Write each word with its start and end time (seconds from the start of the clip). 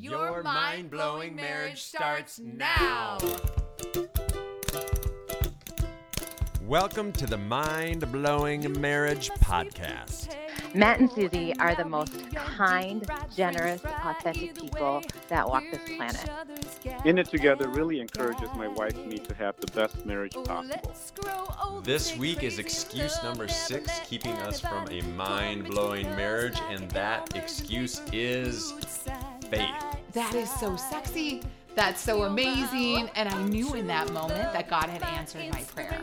Your 0.00 0.44
mind 0.44 0.92
blowing 0.92 1.34
marriage 1.34 1.82
starts 1.82 2.38
now. 2.38 3.18
Welcome 6.62 7.10
to 7.14 7.26
the 7.26 7.36
Mind 7.36 8.12
Blowing 8.12 8.80
Marriage 8.80 9.28
Podcast. 9.40 10.36
Matt 10.72 11.00
and 11.00 11.10
Suzie 11.10 11.52
are 11.58 11.74
the 11.74 11.84
most 11.84 12.30
kind, 12.32 13.10
generous, 13.34 13.82
authentic 13.84 14.54
people 14.54 15.02
that 15.26 15.48
walk 15.48 15.64
this 15.72 15.82
planet. 15.96 16.30
In 17.04 17.18
It 17.18 17.28
Together 17.28 17.68
really 17.68 18.00
encourages 18.00 18.50
my 18.54 18.68
wife 18.68 18.96
and 18.96 19.08
me 19.08 19.18
to 19.18 19.34
have 19.34 19.56
the 19.56 19.66
best 19.72 20.06
marriage 20.06 20.34
possible. 20.44 20.94
This 21.82 22.16
week 22.16 22.44
is 22.44 22.60
excuse 22.60 23.20
number 23.24 23.48
six, 23.48 23.98
keeping 24.06 24.34
us 24.42 24.60
from 24.60 24.86
a 24.92 25.00
mind 25.16 25.64
blowing 25.64 26.06
marriage, 26.10 26.60
and 26.70 26.88
that 26.92 27.34
excuse 27.34 28.00
is 28.12 28.74
faith. 29.50 29.70
That 30.12 30.34
is 30.34 30.50
so 30.50 30.76
sexy. 30.76 31.42
That's 31.74 32.00
so 32.00 32.24
amazing. 32.24 33.10
And 33.14 33.28
I 33.28 33.42
knew 33.44 33.74
in 33.74 33.86
that 33.86 34.12
moment 34.12 34.52
that 34.52 34.68
God 34.68 34.88
had 34.88 35.02
answered 35.02 35.52
my 35.52 35.62
prayer. 35.62 36.02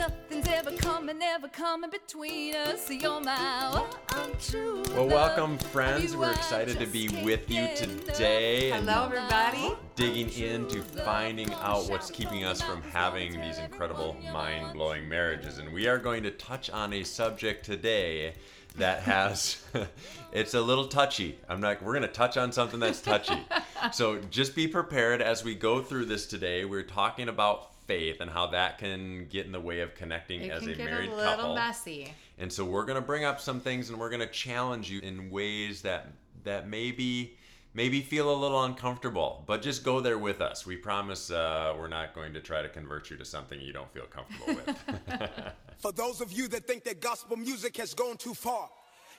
You're 0.00 0.08
my 0.08 0.14
untrue 0.16 0.40
love. 0.40 0.40
Nothing's 0.40 0.48
ever 0.48 0.76
coming, 0.76 1.22
ever 1.22 1.48
coming 1.48 1.90
between 1.90 2.56
us. 2.56 2.90
You're 2.90 3.20
my 3.20 3.84
untrue 4.16 4.82
Well, 4.94 5.06
welcome, 5.06 5.58
friends. 5.58 6.16
We're 6.16 6.32
excited 6.32 6.78
to 6.78 6.86
be 6.86 7.08
with 7.22 7.50
you 7.50 7.68
today 7.76 8.72
and 8.72 8.88
Hello, 8.88 9.06
everybody. 9.06 9.76
digging 9.96 10.30
into 10.32 10.82
finding 10.82 11.52
out 11.54 11.88
what's 11.90 12.10
keeping 12.10 12.44
us 12.44 12.62
from 12.62 12.82
having 12.82 13.40
these 13.40 13.58
incredible 13.58 14.16
mind 14.32 14.72
blowing 14.72 15.06
marriages. 15.06 15.58
And 15.58 15.70
we 15.72 15.86
are 15.86 15.98
going 15.98 16.22
to 16.22 16.30
touch 16.30 16.70
on 16.70 16.94
a 16.94 17.04
subject 17.04 17.64
today 17.64 18.34
that 18.76 19.02
has 19.02 19.62
it's 20.32 20.54
a 20.54 20.60
little 20.60 20.86
touchy. 20.88 21.38
I'm 21.48 21.60
not 21.60 21.82
we're 21.82 21.92
going 21.92 22.02
to 22.02 22.08
touch 22.08 22.38
on 22.38 22.52
something 22.52 22.80
that's 22.80 23.02
touchy. 23.02 23.38
so 23.92 24.18
just 24.30 24.54
be 24.54 24.66
prepared 24.66 25.20
as 25.20 25.44
we 25.44 25.54
go 25.54 25.82
through 25.82 26.06
this 26.06 26.26
today. 26.26 26.64
We're 26.64 26.84
talking 26.84 27.28
about 27.28 27.70
faith 27.90 28.20
and 28.20 28.30
how 28.30 28.46
that 28.46 28.78
can 28.78 29.26
get 29.26 29.46
in 29.46 29.52
the 29.52 29.60
way 29.60 29.80
of 29.80 29.94
connecting 29.96 30.42
It 30.42 30.52
as 30.52 30.60
can 30.60 30.70
a 30.70 30.74
get 30.76 30.84
married 30.90 31.10
a 31.10 31.16
little 31.16 31.34
couple. 31.34 31.54
messy. 31.56 32.12
And 32.38 32.52
so 32.52 32.64
we're 32.64 32.84
going 32.84 33.00
to 33.00 33.06
bring 33.12 33.24
up 33.24 33.40
some 33.40 33.58
things 33.60 33.90
and 33.90 33.98
we're 33.98 34.10
going 34.10 34.20
to 34.20 34.28
challenge 34.28 34.88
you 34.88 35.00
in 35.00 35.28
ways 35.30 35.82
that 35.82 36.06
that 36.44 36.68
maybe 36.68 37.36
maybe 37.74 38.00
feel 38.00 38.32
a 38.32 38.38
little 38.44 38.64
uncomfortable, 38.64 39.42
but 39.46 39.60
just 39.60 39.82
go 39.84 40.00
there 40.00 40.18
with 40.18 40.40
us. 40.40 40.64
We 40.64 40.76
promise 40.76 41.30
uh, 41.32 41.74
we're 41.78 41.88
not 41.88 42.14
going 42.14 42.32
to 42.34 42.40
try 42.40 42.62
to 42.62 42.68
convert 42.68 43.10
you 43.10 43.16
to 43.16 43.24
something 43.24 43.60
you 43.60 43.72
don't 43.72 43.92
feel 43.92 44.06
comfortable 44.06 44.54
with. 44.54 45.52
For 45.78 45.92
those 45.92 46.20
of 46.20 46.30
you 46.32 46.46
that 46.48 46.66
think 46.68 46.84
that 46.84 47.00
gospel 47.00 47.36
music 47.36 47.76
has 47.78 47.92
gone 47.94 48.16
too 48.16 48.34
far, 48.34 48.68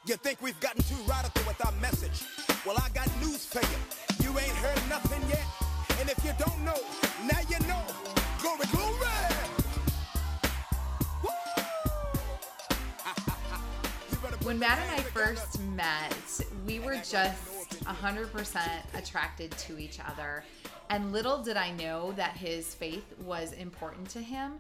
you 0.08 0.16
think 0.16 0.41
we've 0.41 0.59
gotten 0.61 0.81
too 0.83 1.02
radical 1.08 1.44
with 1.45 1.63
our 1.66 1.73
message. 1.81 2.23
Well, 2.66 2.78
I 2.78 2.88
got 2.94 3.09
news 3.19 3.45
for 3.45 3.61
you. 3.72 3.80
You 4.23 4.39
ain't 4.39 4.58
heard 4.66 4.89
nothing 4.89 5.22
yet. 5.30 5.45
And 6.00 6.09
if 6.09 6.23
you 6.25 6.31
don't 6.39 6.59
know, 6.63 6.80
now 7.28 7.39
you 7.50 7.59
know. 7.67 8.11
When 14.52 14.59
Matt 14.59 14.80
and 14.80 14.99
I 14.99 15.02
first 15.02 15.61
met, 15.61 16.13
we 16.67 16.80
were 16.80 16.97
just 16.97 17.85
100% 17.85 18.59
attracted 18.94 19.49
to 19.52 19.80
each 19.80 20.02
other. 20.02 20.44
And 20.89 21.13
little 21.13 21.41
did 21.41 21.55
I 21.55 21.71
know 21.71 22.11
that 22.17 22.35
his 22.35 22.75
faith 22.75 23.05
was 23.23 23.53
important 23.53 24.09
to 24.09 24.19
him. 24.19 24.55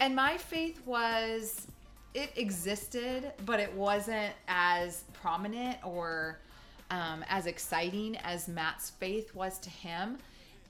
And 0.00 0.16
my 0.16 0.36
faith 0.36 0.84
was, 0.84 1.68
it 2.12 2.32
existed, 2.34 3.30
but 3.46 3.60
it 3.60 3.72
wasn't 3.72 4.32
as 4.48 5.04
prominent 5.22 5.76
or 5.84 6.40
um, 6.90 7.24
as 7.28 7.46
exciting 7.46 8.16
as 8.24 8.48
Matt's 8.48 8.90
faith 8.90 9.32
was 9.32 9.60
to 9.60 9.70
him. 9.70 10.18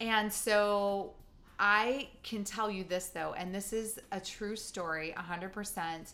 And 0.03 0.31
so 0.31 1.15
I 1.59 2.09
can 2.23 2.45
tell 2.45 2.71
you 2.71 2.85
this 2.85 3.07
though, 3.07 3.33
and 3.39 3.55
this 3.55 3.73
is 3.73 3.99
a 4.13 4.21
true 4.21 4.55
story, 4.55 5.15
100%. 5.17 6.13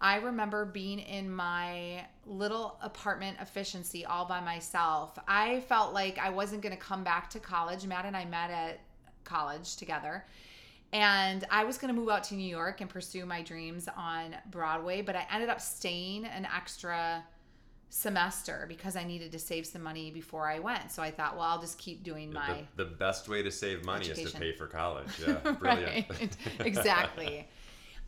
I 0.00 0.16
remember 0.16 0.64
being 0.64 1.00
in 1.00 1.30
my 1.30 2.04
little 2.26 2.78
apartment 2.82 3.38
efficiency 3.40 4.04
all 4.04 4.24
by 4.24 4.40
myself. 4.40 5.18
I 5.26 5.60
felt 5.60 5.92
like 5.92 6.18
I 6.18 6.30
wasn't 6.30 6.62
going 6.62 6.74
to 6.74 6.80
come 6.80 7.02
back 7.02 7.30
to 7.30 7.40
college. 7.40 7.84
Matt 7.86 8.04
and 8.04 8.16
I 8.16 8.24
met 8.24 8.50
at 8.50 8.80
college 9.24 9.76
together. 9.76 10.24
And 10.92 11.44
I 11.50 11.64
was 11.64 11.76
going 11.78 11.92
to 11.92 12.00
move 12.00 12.08
out 12.08 12.24
to 12.24 12.34
New 12.34 12.48
York 12.48 12.80
and 12.80 12.88
pursue 12.88 13.26
my 13.26 13.42
dreams 13.42 13.88
on 13.96 14.34
Broadway, 14.50 15.02
but 15.02 15.16
I 15.16 15.26
ended 15.30 15.50
up 15.50 15.60
staying 15.60 16.24
an 16.24 16.46
extra 16.54 17.22
semester 17.90 18.66
because 18.68 18.96
I 18.96 19.04
needed 19.04 19.32
to 19.32 19.38
save 19.38 19.66
some 19.66 19.82
money 19.82 20.10
before 20.10 20.48
I 20.48 20.58
went. 20.60 20.90
So 20.90 21.02
I 21.02 21.10
thought, 21.10 21.36
well, 21.36 21.44
I'll 21.44 21.60
just 21.60 21.78
keep 21.78 22.04
doing 22.04 22.32
my 22.32 22.64
the, 22.76 22.84
the 22.84 22.90
best 22.90 23.28
way 23.28 23.42
to 23.42 23.50
save 23.50 23.84
money 23.84 24.08
is 24.08 24.32
to 24.32 24.38
pay 24.38 24.52
for 24.52 24.66
college. 24.66 25.08
Yeah, 25.26 25.52
brilliant. 25.58 26.06
exactly 26.60 27.46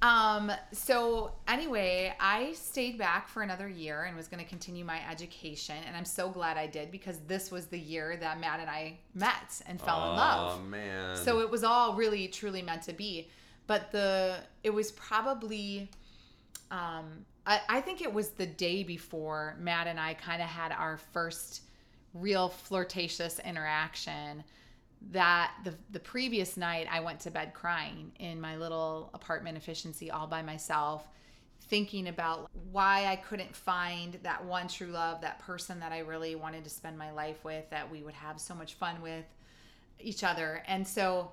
um 0.02 0.50
so 0.72 1.32
anyway 1.46 2.14
i 2.18 2.52
stayed 2.54 2.96
back 2.96 3.28
for 3.28 3.42
another 3.42 3.68
year 3.68 4.04
and 4.04 4.16
was 4.16 4.28
going 4.28 4.42
to 4.42 4.48
continue 4.48 4.84
my 4.84 4.98
education 5.10 5.76
and 5.86 5.94
i'm 5.94 6.06
so 6.06 6.30
glad 6.30 6.56
i 6.56 6.66
did 6.66 6.90
because 6.90 7.18
this 7.26 7.50
was 7.50 7.66
the 7.66 7.78
year 7.78 8.16
that 8.16 8.40
matt 8.40 8.60
and 8.60 8.70
i 8.70 8.96
met 9.14 9.60
and 9.66 9.80
fell 9.80 10.10
in 10.10 10.16
love. 10.16 10.58
Oh 10.58 10.62
man. 10.64 11.16
so 11.16 11.40
it 11.40 11.50
was 11.50 11.64
all 11.64 11.94
really 11.94 12.28
truly 12.28 12.62
meant 12.62 12.82
to 12.82 12.92
be. 12.92 13.28
But 13.66 13.92
the 13.92 14.38
it 14.64 14.70
was 14.70 14.90
probably 14.92 15.90
um 16.70 17.26
I, 17.46 17.60
I 17.68 17.80
think 17.80 18.00
it 18.02 18.12
was 18.12 18.30
the 18.30 18.46
day 18.46 18.82
before 18.82 19.56
matt 19.60 19.86
and 19.86 20.00
i 20.00 20.14
kind 20.14 20.40
of 20.42 20.48
had 20.48 20.72
our 20.72 20.98
first 21.12 21.62
real 22.14 22.48
flirtatious 22.48 23.38
interaction 23.40 24.44
that 25.12 25.52
the 25.64 25.74
the 25.90 26.00
previous 26.00 26.56
night 26.56 26.86
I 26.90 27.00
went 27.00 27.20
to 27.20 27.30
bed 27.30 27.54
crying 27.54 28.12
in 28.18 28.40
my 28.40 28.56
little 28.56 29.10
apartment 29.14 29.56
efficiency 29.56 30.10
all 30.10 30.26
by 30.26 30.42
myself 30.42 31.06
thinking 31.70 32.08
about 32.08 32.50
why 32.72 33.06
I 33.06 33.16
couldn't 33.16 33.54
find 33.54 34.18
that 34.24 34.44
one 34.44 34.68
true 34.68 34.88
love 34.88 35.20
that 35.20 35.38
person 35.38 35.80
that 35.80 35.92
I 35.92 36.00
really 36.00 36.34
wanted 36.34 36.64
to 36.64 36.70
spend 36.70 36.98
my 36.98 37.12
life 37.12 37.44
with 37.44 37.68
that 37.70 37.90
we 37.90 38.02
would 38.02 38.14
have 38.14 38.40
so 38.40 38.54
much 38.54 38.74
fun 38.74 39.00
with 39.00 39.24
each 40.00 40.24
other. 40.24 40.62
And 40.66 40.86
so 40.86 41.30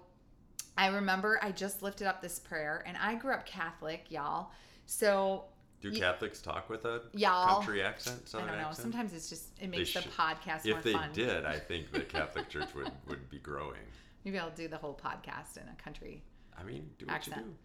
I 0.78 0.88
remember 0.88 1.40
I 1.42 1.52
just 1.52 1.82
lifted 1.82 2.08
up 2.08 2.22
this 2.22 2.40
prayer 2.40 2.84
and 2.86 2.96
I 2.98 3.16
grew 3.16 3.34
up 3.34 3.46
Catholic 3.46 4.06
y'all. 4.10 4.52
So 4.86 5.46
Do 5.82 5.92
Catholics 5.92 6.42
talk 6.42 6.70
with 6.70 6.86
a 6.86 7.04
Y'all. 7.14 7.58
country 7.58 7.84
accent? 7.84 8.22
I 8.26 8.30
Southern 8.30 8.48
more 8.48 8.56
accent? 8.58 8.78
sometimes 8.78 9.14
it's 9.14 9.30
just 9.30 9.50
it 9.62 9.70
makes 9.70 9.94
the 9.94 10.02
should- 10.02 10.12
podcast 10.12 10.66
more 10.66 10.78
If 10.78 10.84
they 10.84 10.94
fun 10.94 11.10
did, 11.14 11.46
I 11.46 11.60
think 11.60 11.92
the 11.92 12.00
Catholic 12.16 12.50
Church 12.50 12.74
would, 12.76 12.92
would 13.08 13.30
be 13.30 13.38
growing. 13.40 13.80
maybe 14.26 14.40
I'll 14.40 14.50
do 14.50 14.68
the 14.68 14.78
whole 14.78 15.00
podcast 15.02 15.58
in 15.58 15.64
a 15.70 15.76
country 15.82 16.24
I 16.60 16.64
mean, 16.64 16.90
do 16.98 17.06
what 17.06 17.16
Accent. 17.16 17.38
you 17.38 17.44
do. 17.44 17.56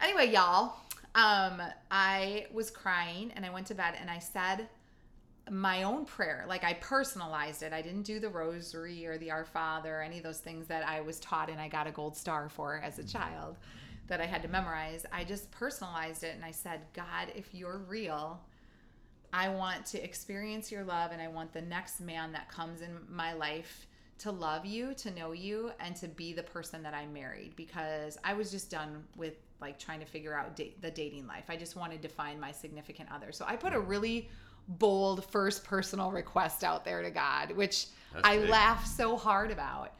anyway 0.00 0.30
y'all 0.32 0.74
um 1.16 1.60
i 1.90 2.46
was 2.52 2.70
crying 2.70 3.32
and 3.36 3.44
i 3.44 3.50
went 3.50 3.66
to 3.66 3.74
bed 3.74 3.94
and 4.00 4.08
i 4.10 4.18
said 4.18 4.68
my 5.50 5.82
own 5.82 6.04
prayer 6.04 6.44
like 6.48 6.64
i 6.64 6.72
personalized 6.74 7.62
it 7.62 7.72
i 7.72 7.82
didn't 7.82 8.02
do 8.02 8.18
the 8.18 8.28
rosary 8.28 9.04
or 9.06 9.18
the 9.18 9.30
our 9.30 9.44
father 9.44 9.96
or 9.98 10.02
any 10.02 10.16
of 10.18 10.24
those 10.24 10.38
things 10.38 10.66
that 10.66 10.86
i 10.88 11.00
was 11.00 11.20
taught 11.20 11.50
and 11.50 11.60
i 11.60 11.68
got 11.68 11.86
a 11.86 11.90
gold 11.90 12.16
star 12.16 12.48
for 12.48 12.80
as 12.84 12.98
a 12.98 13.04
child 13.04 13.56
that 14.06 14.20
i 14.20 14.26
had 14.26 14.42
to 14.42 14.48
memorize 14.48 15.06
i 15.12 15.24
just 15.24 15.50
personalized 15.50 16.24
it 16.24 16.34
and 16.34 16.44
i 16.44 16.50
said 16.50 16.80
god 16.92 17.28
if 17.34 17.54
you're 17.54 17.78
real 17.88 18.40
I 19.34 19.48
want 19.48 19.84
to 19.86 20.02
experience 20.02 20.70
your 20.70 20.84
love 20.84 21.10
and 21.10 21.20
I 21.20 21.26
want 21.26 21.52
the 21.52 21.60
next 21.60 22.00
man 22.00 22.30
that 22.32 22.48
comes 22.48 22.82
in 22.82 22.96
my 23.10 23.32
life 23.32 23.88
to 24.18 24.30
love 24.30 24.64
you, 24.64 24.94
to 24.94 25.10
know 25.10 25.32
you, 25.32 25.72
and 25.80 25.96
to 25.96 26.06
be 26.06 26.32
the 26.32 26.44
person 26.44 26.84
that 26.84 26.94
I 26.94 27.06
married 27.06 27.56
because 27.56 28.16
I 28.22 28.32
was 28.34 28.52
just 28.52 28.70
done 28.70 29.02
with 29.16 29.34
like 29.60 29.76
trying 29.76 29.98
to 29.98 30.06
figure 30.06 30.38
out 30.38 30.54
da- 30.54 30.72
the 30.80 30.90
dating 30.90 31.26
life. 31.26 31.46
I 31.48 31.56
just 31.56 31.74
wanted 31.74 32.00
to 32.02 32.08
find 32.08 32.40
my 32.40 32.52
significant 32.52 33.08
other. 33.12 33.32
So 33.32 33.44
I 33.46 33.56
put 33.56 33.72
a 33.72 33.80
really 33.80 34.28
bold 34.68 35.24
first 35.24 35.64
personal 35.64 36.12
request 36.12 36.62
out 36.62 36.84
there 36.84 37.02
to 37.02 37.10
God, 37.10 37.50
which 37.56 37.86
That's 38.12 38.28
I 38.28 38.38
big. 38.38 38.50
laugh 38.50 38.86
so 38.86 39.16
hard 39.16 39.50
about. 39.50 39.94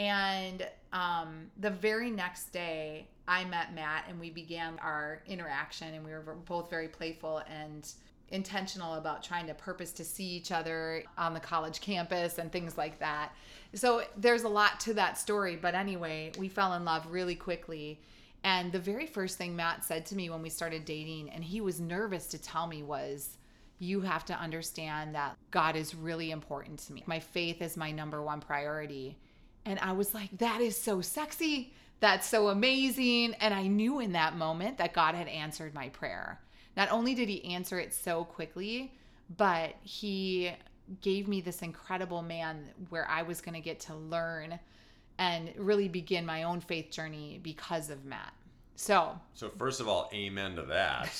And 0.00 0.66
um, 0.94 1.50
the 1.58 1.68
very 1.68 2.10
next 2.10 2.54
day, 2.54 3.06
I 3.28 3.44
met 3.44 3.74
Matt 3.74 4.06
and 4.08 4.18
we 4.18 4.30
began 4.30 4.78
our 4.78 5.20
interaction, 5.26 5.92
and 5.92 6.02
we 6.02 6.10
were 6.12 6.36
both 6.46 6.70
very 6.70 6.88
playful 6.88 7.42
and 7.46 7.86
intentional 8.30 8.94
about 8.94 9.22
trying 9.22 9.46
to 9.48 9.52
purpose 9.52 9.92
to 9.92 10.04
see 10.04 10.24
each 10.24 10.52
other 10.52 11.04
on 11.18 11.34
the 11.34 11.40
college 11.40 11.82
campus 11.82 12.38
and 12.38 12.50
things 12.50 12.78
like 12.78 12.98
that. 13.00 13.32
So 13.74 14.02
there's 14.16 14.44
a 14.44 14.48
lot 14.48 14.80
to 14.80 14.94
that 14.94 15.18
story, 15.18 15.56
but 15.60 15.74
anyway, 15.74 16.32
we 16.38 16.48
fell 16.48 16.72
in 16.72 16.86
love 16.86 17.06
really 17.10 17.34
quickly. 17.34 18.00
And 18.42 18.72
the 18.72 18.78
very 18.78 19.06
first 19.06 19.36
thing 19.36 19.54
Matt 19.54 19.84
said 19.84 20.06
to 20.06 20.16
me 20.16 20.30
when 20.30 20.40
we 20.40 20.48
started 20.48 20.86
dating, 20.86 21.28
and 21.28 21.44
he 21.44 21.60
was 21.60 21.78
nervous 21.78 22.26
to 22.28 22.38
tell 22.40 22.66
me, 22.66 22.82
was, 22.82 23.36
You 23.78 24.00
have 24.00 24.24
to 24.26 24.34
understand 24.34 25.14
that 25.14 25.36
God 25.50 25.76
is 25.76 25.94
really 25.94 26.30
important 26.30 26.78
to 26.80 26.94
me. 26.94 27.02
My 27.04 27.20
faith 27.20 27.60
is 27.60 27.76
my 27.76 27.90
number 27.90 28.22
one 28.22 28.40
priority. 28.40 29.18
And 29.64 29.78
I 29.80 29.92
was 29.92 30.14
like, 30.14 30.38
That 30.38 30.60
is 30.60 30.80
so 30.80 31.00
sexy. 31.00 31.72
That's 32.00 32.26
so 32.26 32.48
amazing. 32.48 33.34
And 33.34 33.52
I 33.52 33.66
knew 33.66 34.00
in 34.00 34.12
that 34.12 34.36
moment 34.36 34.78
that 34.78 34.94
God 34.94 35.14
had 35.14 35.28
answered 35.28 35.74
my 35.74 35.90
prayer. 35.90 36.40
not 36.76 36.90
only 36.90 37.14
did 37.14 37.28
he 37.28 37.44
answer 37.44 37.78
it 37.78 37.92
so 37.92 38.24
quickly, 38.24 38.94
but 39.36 39.74
he 39.82 40.52
gave 41.00 41.28
me 41.28 41.40
this 41.40 41.62
incredible 41.62 42.22
man 42.22 42.70
where 42.88 43.08
I 43.08 43.22
was 43.22 43.40
going 43.40 43.54
to 43.54 43.60
get 43.60 43.80
to 43.80 43.94
learn 43.94 44.58
and 45.18 45.52
really 45.56 45.88
begin 45.88 46.24
my 46.24 46.44
own 46.44 46.60
faith 46.60 46.90
journey 46.90 47.38
because 47.42 47.90
of 47.90 48.04
Matt. 48.04 48.32
So, 48.80 49.20
So 49.34 49.50
first 49.58 49.82
of 49.82 49.88
all, 49.88 50.08
amen 50.14 50.56
to 50.56 50.62
that. 50.62 51.12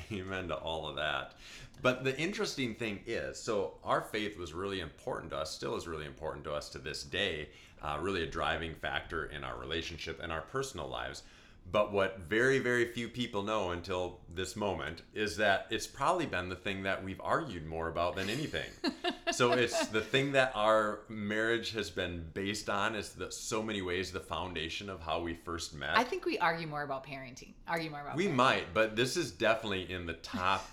amen 0.12 0.48
to 0.48 0.54
all 0.54 0.88
of 0.88 0.96
that. 0.96 1.34
But 1.82 2.04
the 2.04 2.18
interesting 2.18 2.74
thing 2.74 3.00
is, 3.04 3.38
so 3.38 3.74
our 3.84 4.00
faith 4.00 4.38
was 4.38 4.54
really 4.54 4.80
important 4.80 5.30
to 5.32 5.36
us, 5.36 5.54
still 5.54 5.76
is 5.76 5.86
really 5.86 6.06
important 6.06 6.44
to 6.44 6.54
us 6.54 6.70
to 6.70 6.78
this 6.78 7.02
day, 7.02 7.50
uh, 7.82 7.98
really 8.00 8.22
a 8.22 8.26
driving 8.26 8.74
factor 8.74 9.26
in 9.26 9.44
our 9.44 9.58
relationship 9.58 10.20
and 10.22 10.32
our 10.32 10.40
personal 10.40 10.88
lives. 10.88 11.22
But 11.70 11.92
what 11.92 12.20
very, 12.20 12.58
very 12.58 12.86
few 12.86 13.08
people 13.08 13.42
know 13.42 13.70
until 13.72 14.20
this 14.34 14.56
moment 14.56 15.02
is 15.12 15.36
that 15.36 15.66
it's 15.70 15.86
probably 15.86 16.24
been 16.24 16.48
the 16.48 16.56
thing 16.56 16.84
that 16.84 17.04
we've 17.04 17.20
argued 17.20 17.66
more 17.66 17.88
about 17.88 18.16
than 18.16 18.30
anything. 18.30 18.70
so 19.32 19.52
it's 19.52 19.86
the 19.88 20.00
thing 20.00 20.32
that 20.32 20.52
our 20.54 21.00
marriage 21.08 21.72
has 21.72 21.90
been 21.90 22.24
based 22.32 22.70
on. 22.70 22.94
Is 22.94 23.10
the, 23.10 23.30
so 23.30 23.62
many 23.62 23.82
ways 23.82 24.12
the 24.12 24.20
foundation 24.20 24.88
of 24.88 25.02
how 25.02 25.20
we 25.20 25.34
first 25.34 25.74
met. 25.74 25.96
I 25.98 26.04
think 26.04 26.24
we 26.24 26.38
argue 26.38 26.66
more 26.66 26.84
about 26.84 27.04
parenting. 27.04 27.52
Argue 27.66 27.90
more 27.90 28.00
about 28.00 28.16
We 28.16 28.28
parenting. 28.28 28.34
might, 28.34 28.74
but 28.74 28.96
this 28.96 29.16
is 29.16 29.30
definitely 29.30 29.92
in 29.92 30.06
the 30.06 30.14
top 30.14 30.66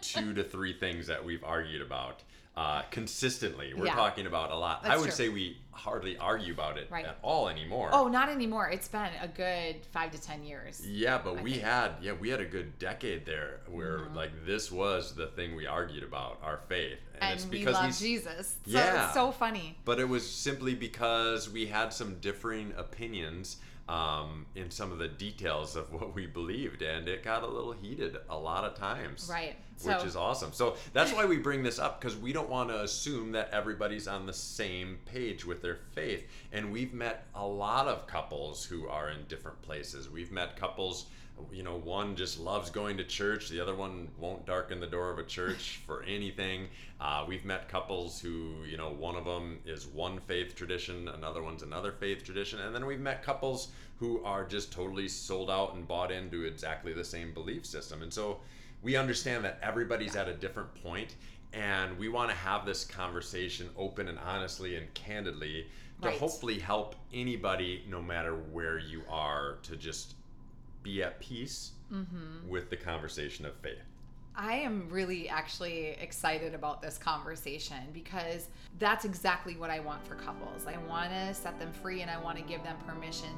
two 0.00 0.34
to 0.34 0.44
three 0.44 0.72
things 0.72 1.06
that 1.08 1.24
we've 1.24 1.44
argued 1.44 1.82
about 1.82 2.22
uh, 2.56 2.82
consistently. 2.90 3.72
We're 3.74 3.86
Yeah. 3.86 3.94
talking 3.94 4.26
about 4.26 4.50
a 4.50 4.56
lot. 4.56 4.84
I 4.84 4.96
would 4.96 5.04
true. 5.04 5.12
say 5.12 5.28
we 5.30 5.56
hardly 5.70 6.18
argue 6.18 6.52
about 6.52 6.76
it 6.76 6.86
Right. 6.90 7.06
at 7.06 7.16
all 7.22 7.48
anymore. 7.48 7.88
Oh, 7.94 8.08
not 8.08 8.28
anymore. 8.28 8.68
It's 8.68 8.88
been 8.88 9.08
a 9.22 9.26
good 9.28 9.86
five 9.90 10.10
to 10.10 10.20
10 10.20 10.44
years. 10.44 10.86
Yeah, 10.86 11.16
but 11.16 11.38
I 11.38 11.42
we 11.42 11.52
think. 11.52 11.64
had 11.64 11.92
yeah 12.02 12.12
we 12.12 12.28
had 12.28 12.40
a 12.40 12.44
good 12.44 12.78
decade 12.78 13.24
there 13.24 13.60
where 13.68 14.00
Mhm. 14.00 14.14
like 14.14 14.44
this 14.44 14.70
was 14.70 15.14
the 15.14 15.28
thing 15.28 15.56
we 15.56 15.66
argued 15.66 16.02
about 16.04 16.40
our 16.42 16.58
faith, 16.68 16.98
and, 17.14 17.22
And 17.22 17.32
it's 17.34 17.46
because 17.46 17.72
love 17.74 17.84
we 17.84 17.88
s- 17.88 17.98
Jesus. 18.00 18.46
So 18.66 18.70
Yeah. 18.70 19.06
it's 19.06 19.14
so 19.14 19.32
funny. 19.32 19.78
but 19.86 19.98
it 19.98 20.08
was 20.10 20.30
simply 20.30 20.74
because 20.74 21.48
we 21.48 21.66
had 21.68 21.94
some 21.94 22.20
differing 22.20 22.74
opinions 22.76 23.56
um, 23.92 24.46
in 24.54 24.70
some 24.70 24.90
of 24.90 24.98
the 24.98 25.08
details 25.08 25.76
of 25.76 25.92
what 25.92 26.14
we 26.14 26.26
believed, 26.26 26.80
and 26.80 27.08
it 27.08 27.22
got 27.22 27.42
a 27.42 27.46
little 27.46 27.72
heated 27.72 28.16
a 28.30 28.36
lot 28.38 28.64
of 28.64 28.74
times. 28.74 29.28
Right. 29.30 29.56
Which 29.82 29.98
So- 29.98 30.06
is 30.06 30.16
awesome. 30.16 30.52
So 30.52 30.76
that's 30.94 31.12
why 31.12 31.26
we 31.26 31.36
bring 31.36 31.62
this 31.62 31.78
up 31.78 32.00
because 32.00 32.16
we 32.16 32.32
don't 32.32 32.48
want 32.48 32.70
to 32.70 32.82
assume 32.82 33.32
that 33.32 33.50
everybody's 33.52 34.08
on 34.08 34.24
the 34.24 34.32
same 34.32 34.98
page 35.04 35.44
with 35.44 35.60
their 35.60 35.76
faith. 35.92 36.26
And 36.52 36.72
we've 36.72 36.94
met 36.94 37.26
a 37.34 37.46
lot 37.46 37.86
of 37.86 38.06
couples 38.06 38.64
who 38.64 38.88
are 38.88 39.10
in 39.10 39.24
different 39.28 39.60
places. 39.60 40.08
We've 40.08 40.32
met 40.32 40.56
couples, 40.56 41.06
you 41.52 41.62
know, 41.62 41.76
one 41.76 42.14
just 42.16 42.38
loves 42.38 42.70
going 42.70 42.96
to 42.98 43.04
church, 43.04 43.48
the 43.48 43.60
other 43.60 43.74
one 43.74 44.08
won't 44.18 44.46
darken 44.46 44.80
the 44.80 44.86
door 44.86 45.10
of 45.10 45.18
a 45.18 45.24
church 45.24 45.80
for 45.86 46.02
anything. 46.04 46.68
Uh, 47.00 47.24
we've 47.26 47.44
met 47.44 47.68
couples 47.68 48.20
who, 48.20 48.54
you 48.68 48.76
know, 48.76 48.90
one 48.90 49.16
of 49.16 49.24
them 49.24 49.58
is 49.64 49.86
one 49.86 50.20
faith 50.20 50.54
tradition, 50.54 51.08
another 51.08 51.42
one's 51.42 51.62
another 51.62 51.92
faith 51.92 52.24
tradition. 52.24 52.60
And 52.60 52.74
then 52.74 52.86
we've 52.86 53.00
met 53.00 53.22
couples 53.22 53.68
who 53.96 54.22
are 54.24 54.44
just 54.44 54.72
totally 54.72 55.08
sold 55.08 55.50
out 55.50 55.74
and 55.74 55.86
bought 55.86 56.10
into 56.12 56.44
exactly 56.44 56.92
the 56.92 57.04
same 57.04 57.32
belief 57.32 57.64
system. 57.66 58.02
And 58.02 58.12
so, 58.12 58.40
we 58.82 58.96
understand 58.96 59.44
that 59.44 59.58
everybody's 59.62 60.16
at 60.16 60.28
a 60.28 60.34
different 60.34 60.74
point 60.82 61.14
and 61.52 61.96
we 61.98 62.08
want 62.08 62.30
to 62.30 62.36
have 62.36 62.64
this 62.64 62.84
conversation 62.84 63.68
open 63.76 64.08
and 64.08 64.18
honestly 64.18 64.76
and 64.76 64.92
candidly 64.94 65.66
to 66.00 66.08
Right. 66.08 66.18
hopefully 66.18 66.58
help 66.58 66.96
anybody 67.12 67.84
no 67.88 68.02
matter 68.02 68.34
where 68.34 68.78
you 68.78 69.02
are 69.08 69.58
to 69.62 69.76
just 69.76 70.14
be 70.82 71.02
at 71.02 71.20
peace 71.20 71.72
Mm-hmm. 71.92 72.48
with 72.48 72.70
the 72.70 72.76
conversation 72.76 73.44
of 73.44 73.54
faith 73.56 73.84
I 74.34 74.54
am 74.54 74.88
really 74.88 75.28
actually 75.28 75.88
excited 76.00 76.54
about 76.54 76.80
this 76.80 76.96
conversation 76.96 77.76
because 77.92 78.48
that's 78.78 79.04
exactly 79.04 79.56
what 79.56 79.68
I 79.68 79.80
want 79.80 80.06
for 80.06 80.14
couples. 80.14 80.66
I 80.66 80.78
want 80.88 81.10
to 81.10 81.34
set 81.34 81.58
them 81.58 81.70
free 81.70 82.00
and 82.00 82.10
I 82.10 82.18
want 82.18 82.38
to 82.38 82.44
give 82.44 82.62
them 82.62 82.76
permission 82.86 83.28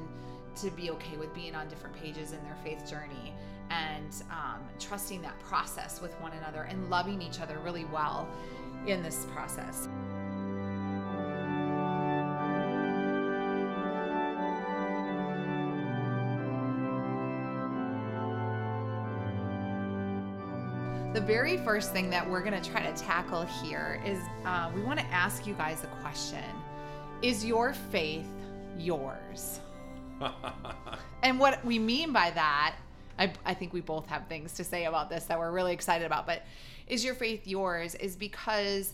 to 0.62 0.70
be 0.70 0.90
okay 0.92 1.16
with 1.16 1.34
being 1.34 1.56
on 1.56 1.66
different 1.68 1.96
pages 1.96 2.30
in 2.30 2.40
their 2.44 2.56
faith 2.62 2.88
journey 2.88 3.34
and 3.70 4.22
um, 4.30 4.60
trusting 4.78 5.20
that 5.22 5.36
process 5.40 6.00
with 6.00 6.12
one 6.20 6.32
another 6.34 6.62
and 6.62 6.88
loving 6.90 7.20
each 7.20 7.40
other 7.40 7.58
really 7.64 7.86
well 7.86 8.28
in 8.86 9.02
this 9.02 9.26
process. 9.34 9.88
Very 21.24 21.56
first 21.56 21.92
thing 21.92 22.10
that 22.10 22.28
we're 22.28 22.42
going 22.42 22.60
to 22.60 22.70
try 22.70 22.82
to 22.82 22.92
tackle 23.02 23.44
here 23.44 24.00
is 24.04 24.18
uh, 24.44 24.70
we 24.74 24.82
want 24.82 24.98
to 24.98 25.06
ask 25.06 25.46
you 25.46 25.54
guys 25.54 25.82
a 25.82 25.86
question 26.02 26.44
Is 27.22 27.44
your 27.44 27.72
faith 27.72 28.26
yours? 28.78 29.60
And 31.22 31.40
what 31.40 31.64
we 31.64 31.78
mean 31.78 32.12
by 32.12 32.30
that, 32.32 32.76
I, 33.18 33.32
I 33.46 33.54
think 33.54 33.72
we 33.72 33.80
both 33.80 34.06
have 34.08 34.26
things 34.26 34.52
to 34.52 34.64
say 34.64 34.84
about 34.84 35.08
this 35.08 35.24
that 35.24 35.38
we're 35.38 35.50
really 35.50 35.72
excited 35.72 36.04
about, 36.04 36.26
but 36.26 36.42
is 36.86 37.02
your 37.02 37.14
faith 37.14 37.46
yours? 37.46 37.94
Is 37.94 38.14
because 38.14 38.92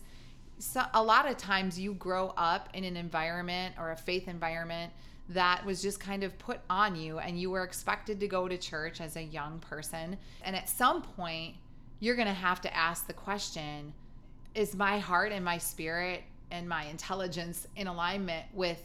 so, 0.61 0.85
a 0.95 1.03
lot 1.03 1.29
of 1.29 1.37
times 1.37 1.77
you 1.77 1.95
grow 1.95 2.33
up 2.37 2.69
in 2.73 2.85
an 2.85 2.97
environment 2.97 3.75
or 3.81 3.91
a 3.91 3.97
faith 3.97 4.29
environment 4.29 4.93
that 5.31 5.67
was 5.67 5.83
just 5.83 5.99
kind 5.99 6.23
of 6.23 6.39
put 6.39 6.61
on 6.71 6.95
you 6.95 7.19
and 7.19 7.41
you 7.41 7.51
were 7.51 7.65
expected 7.65 8.21
to 8.21 8.29
go 8.29 8.47
to 8.47 8.57
church 8.57 9.01
as 9.01 9.17
a 9.17 9.23
young 9.23 9.59
person. 9.59 10.17
And 10.45 10.55
at 10.55 10.69
some 10.69 11.03
point, 11.03 11.57
you're 12.01 12.17
going 12.17 12.29
to 12.29 12.35
have 12.35 12.61
to 12.63 12.77
ask 12.77 13.07
the 13.07 13.13
question 13.13 13.93
is 14.55 14.75
my 14.75 14.99
heart 14.99 15.31
and 15.31 15.45
my 15.45 15.59
spirit 15.59 16.25
and 16.51 16.69
my 16.69 16.85
intelligence 16.87 17.69
in 17.77 17.87
alignment 17.87 18.45
with 18.53 18.83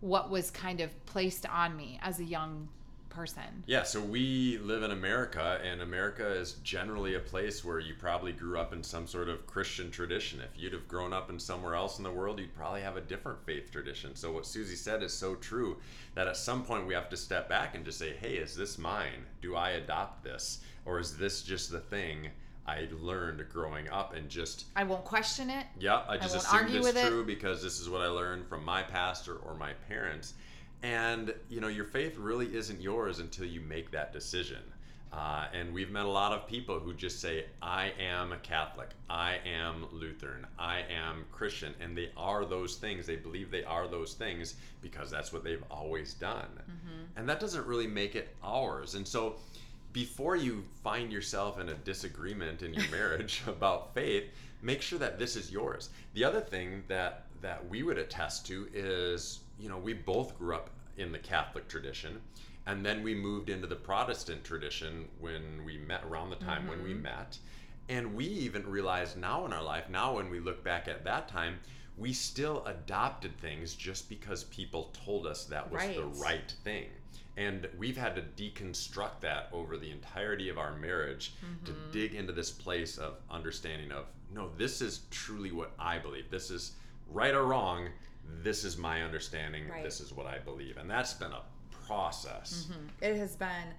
what 0.00 0.30
was 0.30 0.50
kind 0.50 0.80
of 0.80 1.06
placed 1.06 1.44
on 1.46 1.76
me 1.76 1.98
as 2.02 2.20
a 2.20 2.24
young 2.24 2.68
person? 3.08 3.64
yeah 3.66 3.82
so 3.82 4.00
we 4.00 4.58
live 4.58 4.84
in 4.84 4.92
america 4.92 5.60
and 5.64 5.80
america 5.80 6.24
is 6.24 6.52
generally 6.62 7.14
a 7.14 7.18
place 7.18 7.64
where 7.64 7.80
you 7.80 7.92
probably 7.98 8.30
grew 8.30 8.56
up 8.56 8.72
in 8.72 8.80
some 8.80 9.08
sort 9.08 9.28
of 9.28 9.44
christian 9.44 9.90
tradition. 9.90 10.40
If 10.40 10.50
you'd 10.60 10.72
have 10.72 10.86
grown 10.86 11.12
up 11.12 11.28
in 11.28 11.40
somewhere 11.40 11.74
else 11.74 11.98
in 11.98 12.04
the 12.04 12.12
world 12.12 12.38
you'd 12.38 12.54
probably 12.54 12.82
have 12.82 12.96
a 12.96 13.00
different 13.00 13.44
faith 13.44 13.72
tradition. 13.72 14.14
So 14.14 14.30
what 14.30 14.44
suzie 14.44 14.76
said 14.76 15.02
is 15.02 15.12
so 15.12 15.34
true 15.34 15.78
that 16.14 16.28
at 16.28 16.36
some 16.36 16.62
point 16.62 16.86
we 16.86 16.94
have 16.94 17.08
to 17.08 17.16
step 17.16 17.48
back 17.48 17.74
and 17.74 17.84
just 17.84 17.98
say 17.98 18.12
hey 18.20 18.34
is 18.34 18.54
this 18.54 18.78
mine? 18.78 19.24
Do 19.42 19.56
i 19.56 19.70
adopt 19.70 20.22
this? 20.22 20.60
Or 20.84 21.00
is 21.00 21.16
this 21.16 21.42
just 21.42 21.72
the 21.72 21.80
thing 21.80 22.28
i 22.68 22.86
learned 23.00 23.42
growing 23.52 23.88
up 23.88 24.14
and 24.14 24.28
just 24.28 24.66
I 24.76 24.84
won't 24.84 25.04
question 25.04 25.48
it. 25.50 25.64
yeah, 25.80 26.02
I 26.08 26.16
just 26.18 26.34
won't 26.34 26.44
assumed 26.46 26.62
argue 26.62 26.78
it's 26.78 26.86
with 26.88 26.96
it. 27.04 27.08
true 27.08 27.24
because 27.24 27.62
this 27.62 27.80
is 27.80 27.88
what 27.88 28.02
I 28.02 28.08
learned 28.08 28.46
from 28.46 28.64
my 28.64 28.82
pastor 28.82 29.36
or 29.36 29.54
my 29.54 29.72
parents. 29.88 30.34
And 30.82 31.34
you 31.48 31.60
know, 31.60 31.68
your 31.68 31.86
faith 31.86 32.16
really 32.18 32.54
isn't 32.54 32.80
yours 32.80 33.18
until 33.18 33.46
you 33.46 33.60
make 33.60 33.90
that 33.92 34.12
decision. 34.12 34.62
Uh, 35.10 35.46
and 35.54 35.72
we've 35.72 35.90
met 35.90 36.04
a 36.04 36.08
lot 36.22 36.32
of 36.32 36.46
people 36.46 36.78
who 36.78 36.92
just 36.92 37.18
say, 37.20 37.46
"I 37.62 37.92
am 37.98 38.32
a 38.32 38.36
Catholic, 38.36 38.90
I 39.08 39.38
am 39.46 39.86
Lutheran, 39.90 40.46
I 40.58 40.80
am 40.90 41.24
Christian," 41.32 41.74
and 41.80 41.96
they 41.96 42.10
are 42.14 42.44
those 42.44 42.76
things. 42.76 43.06
They 43.06 43.16
believe 43.16 43.50
they 43.50 43.64
are 43.64 43.88
those 43.88 44.12
things 44.12 44.56
because 44.82 45.10
that's 45.10 45.32
what 45.32 45.42
they've 45.44 45.64
always 45.70 46.12
done, 46.12 46.50
and 47.16 47.26
that 47.28 47.40
doesn't 47.40 47.66
really 47.66 47.86
make 47.86 48.14
it 48.16 48.36
ours. 48.44 48.94
And 48.96 49.08
so, 49.08 49.36
before 49.92 50.36
you 50.36 50.64
find 50.82 51.12
yourself 51.12 51.58
in 51.58 51.68
a 51.68 51.74
disagreement 51.74 52.62
in 52.62 52.74
your 52.74 52.88
marriage 52.90 53.42
about 53.46 53.94
faith, 53.94 54.24
make 54.62 54.82
sure 54.82 54.98
that 54.98 55.18
this 55.18 55.36
is 55.36 55.50
yours. 55.50 55.90
The 56.14 56.24
other 56.24 56.40
thing 56.40 56.84
that 56.88 57.24
that 57.40 57.68
we 57.68 57.84
would 57.84 57.98
attest 57.98 58.46
to 58.46 58.68
is, 58.74 59.40
you 59.60 59.68
know, 59.68 59.78
we 59.78 59.92
both 59.92 60.36
grew 60.36 60.56
up 60.56 60.70
in 60.96 61.12
the 61.12 61.18
Catholic 61.18 61.68
tradition, 61.68 62.20
and 62.66 62.84
then 62.84 63.02
we 63.02 63.14
moved 63.14 63.48
into 63.48 63.68
the 63.68 63.76
Protestant 63.76 64.42
tradition 64.42 65.08
when 65.20 65.64
we 65.64 65.78
met 65.78 66.04
around 66.04 66.30
the 66.30 66.36
time 66.36 66.66
when 66.66 66.82
we 66.82 66.92
mm-hmm. 66.92 67.02
met. 67.02 67.38
And 67.88 68.14
we 68.14 68.26
even 68.26 68.68
realize 68.68 69.16
now 69.16 69.46
in 69.46 69.52
our 69.52 69.62
life, 69.62 69.88
now 69.88 70.16
when 70.16 70.28
we 70.28 70.40
look 70.40 70.62
back 70.62 70.88
at 70.88 71.04
that 71.04 71.28
time, 71.28 71.60
we 71.96 72.12
still 72.12 72.64
adopted 72.66 73.36
things 73.38 73.74
just 73.74 74.08
because 74.08 74.44
people 74.44 74.94
told 75.04 75.26
us 75.26 75.44
that 75.46 75.70
was 75.70 75.82
the 75.82 76.04
Right. 76.04 76.20
right 76.20 76.54
thing. 76.62 76.90
And 77.38 77.68
we've 77.78 77.96
had 77.96 78.16
to 78.16 78.22
deconstruct 78.22 79.20
that 79.20 79.48
over 79.52 79.76
the 79.76 79.92
entirety 79.92 80.48
of 80.48 80.58
our 80.58 80.74
marriage 80.76 81.34
to 81.64 81.70
mm-hmm. 81.70 81.90
dig 81.92 82.14
into 82.16 82.32
this 82.32 82.50
place 82.50 82.98
of 82.98 83.14
understanding 83.30 83.92
of 83.92 84.06
no, 84.34 84.50
this 84.58 84.82
is 84.82 85.02
truly 85.10 85.52
what 85.52 85.70
I 85.78 85.98
believe. 85.98 86.30
This 86.30 86.50
is 86.50 86.72
right 87.08 87.34
or 87.34 87.46
wrong. 87.46 87.88
This 88.42 88.64
is 88.64 88.76
my 88.76 89.02
understanding. 89.02 89.68
Right. 89.68 89.84
This 89.84 90.00
is 90.00 90.12
what 90.12 90.26
I 90.26 90.38
believe. 90.38 90.76
And 90.76 90.90
that's 90.90 91.14
been 91.14 91.32
a 91.32 91.42
process. 91.70 92.66
Mm-hmm. 92.68 92.86
It 93.00 93.16
has 93.16 93.36
been 93.36 93.72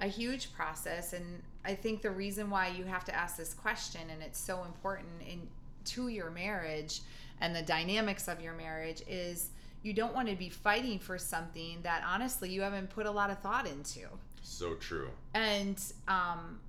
a 0.00 0.06
huge 0.06 0.52
process, 0.54 1.12
and 1.12 1.42
I 1.64 1.74
think 1.74 2.02
the 2.02 2.10
reason 2.10 2.50
why 2.50 2.68
you 2.68 2.84
have 2.84 3.04
to 3.04 3.14
ask 3.14 3.36
this 3.36 3.54
question, 3.54 4.00
and 4.10 4.22
it's 4.22 4.40
so 4.40 4.64
important 4.64 5.10
in 5.20 5.46
to 5.84 6.08
your 6.08 6.30
marriage 6.30 7.02
and 7.40 7.54
the 7.54 7.62
dynamics 7.62 8.26
of 8.26 8.40
your 8.40 8.54
marriage, 8.54 9.02
is 9.06 9.50
you 9.82 9.92
don't 9.92 10.14
want 10.14 10.28
to 10.28 10.36
be 10.36 10.48
fighting 10.48 10.98
for 10.98 11.18
something 11.18 11.78
that 11.82 12.04
honestly 12.06 12.50
you 12.50 12.62
haven't 12.62 12.90
put 12.90 13.06
a 13.06 13.10
lot 13.10 13.30
of 13.30 13.38
thought 13.38 13.66
into. 13.66 14.00
So 14.42 14.74
true. 14.74 15.10
And 15.34 15.80
um, 16.08 16.60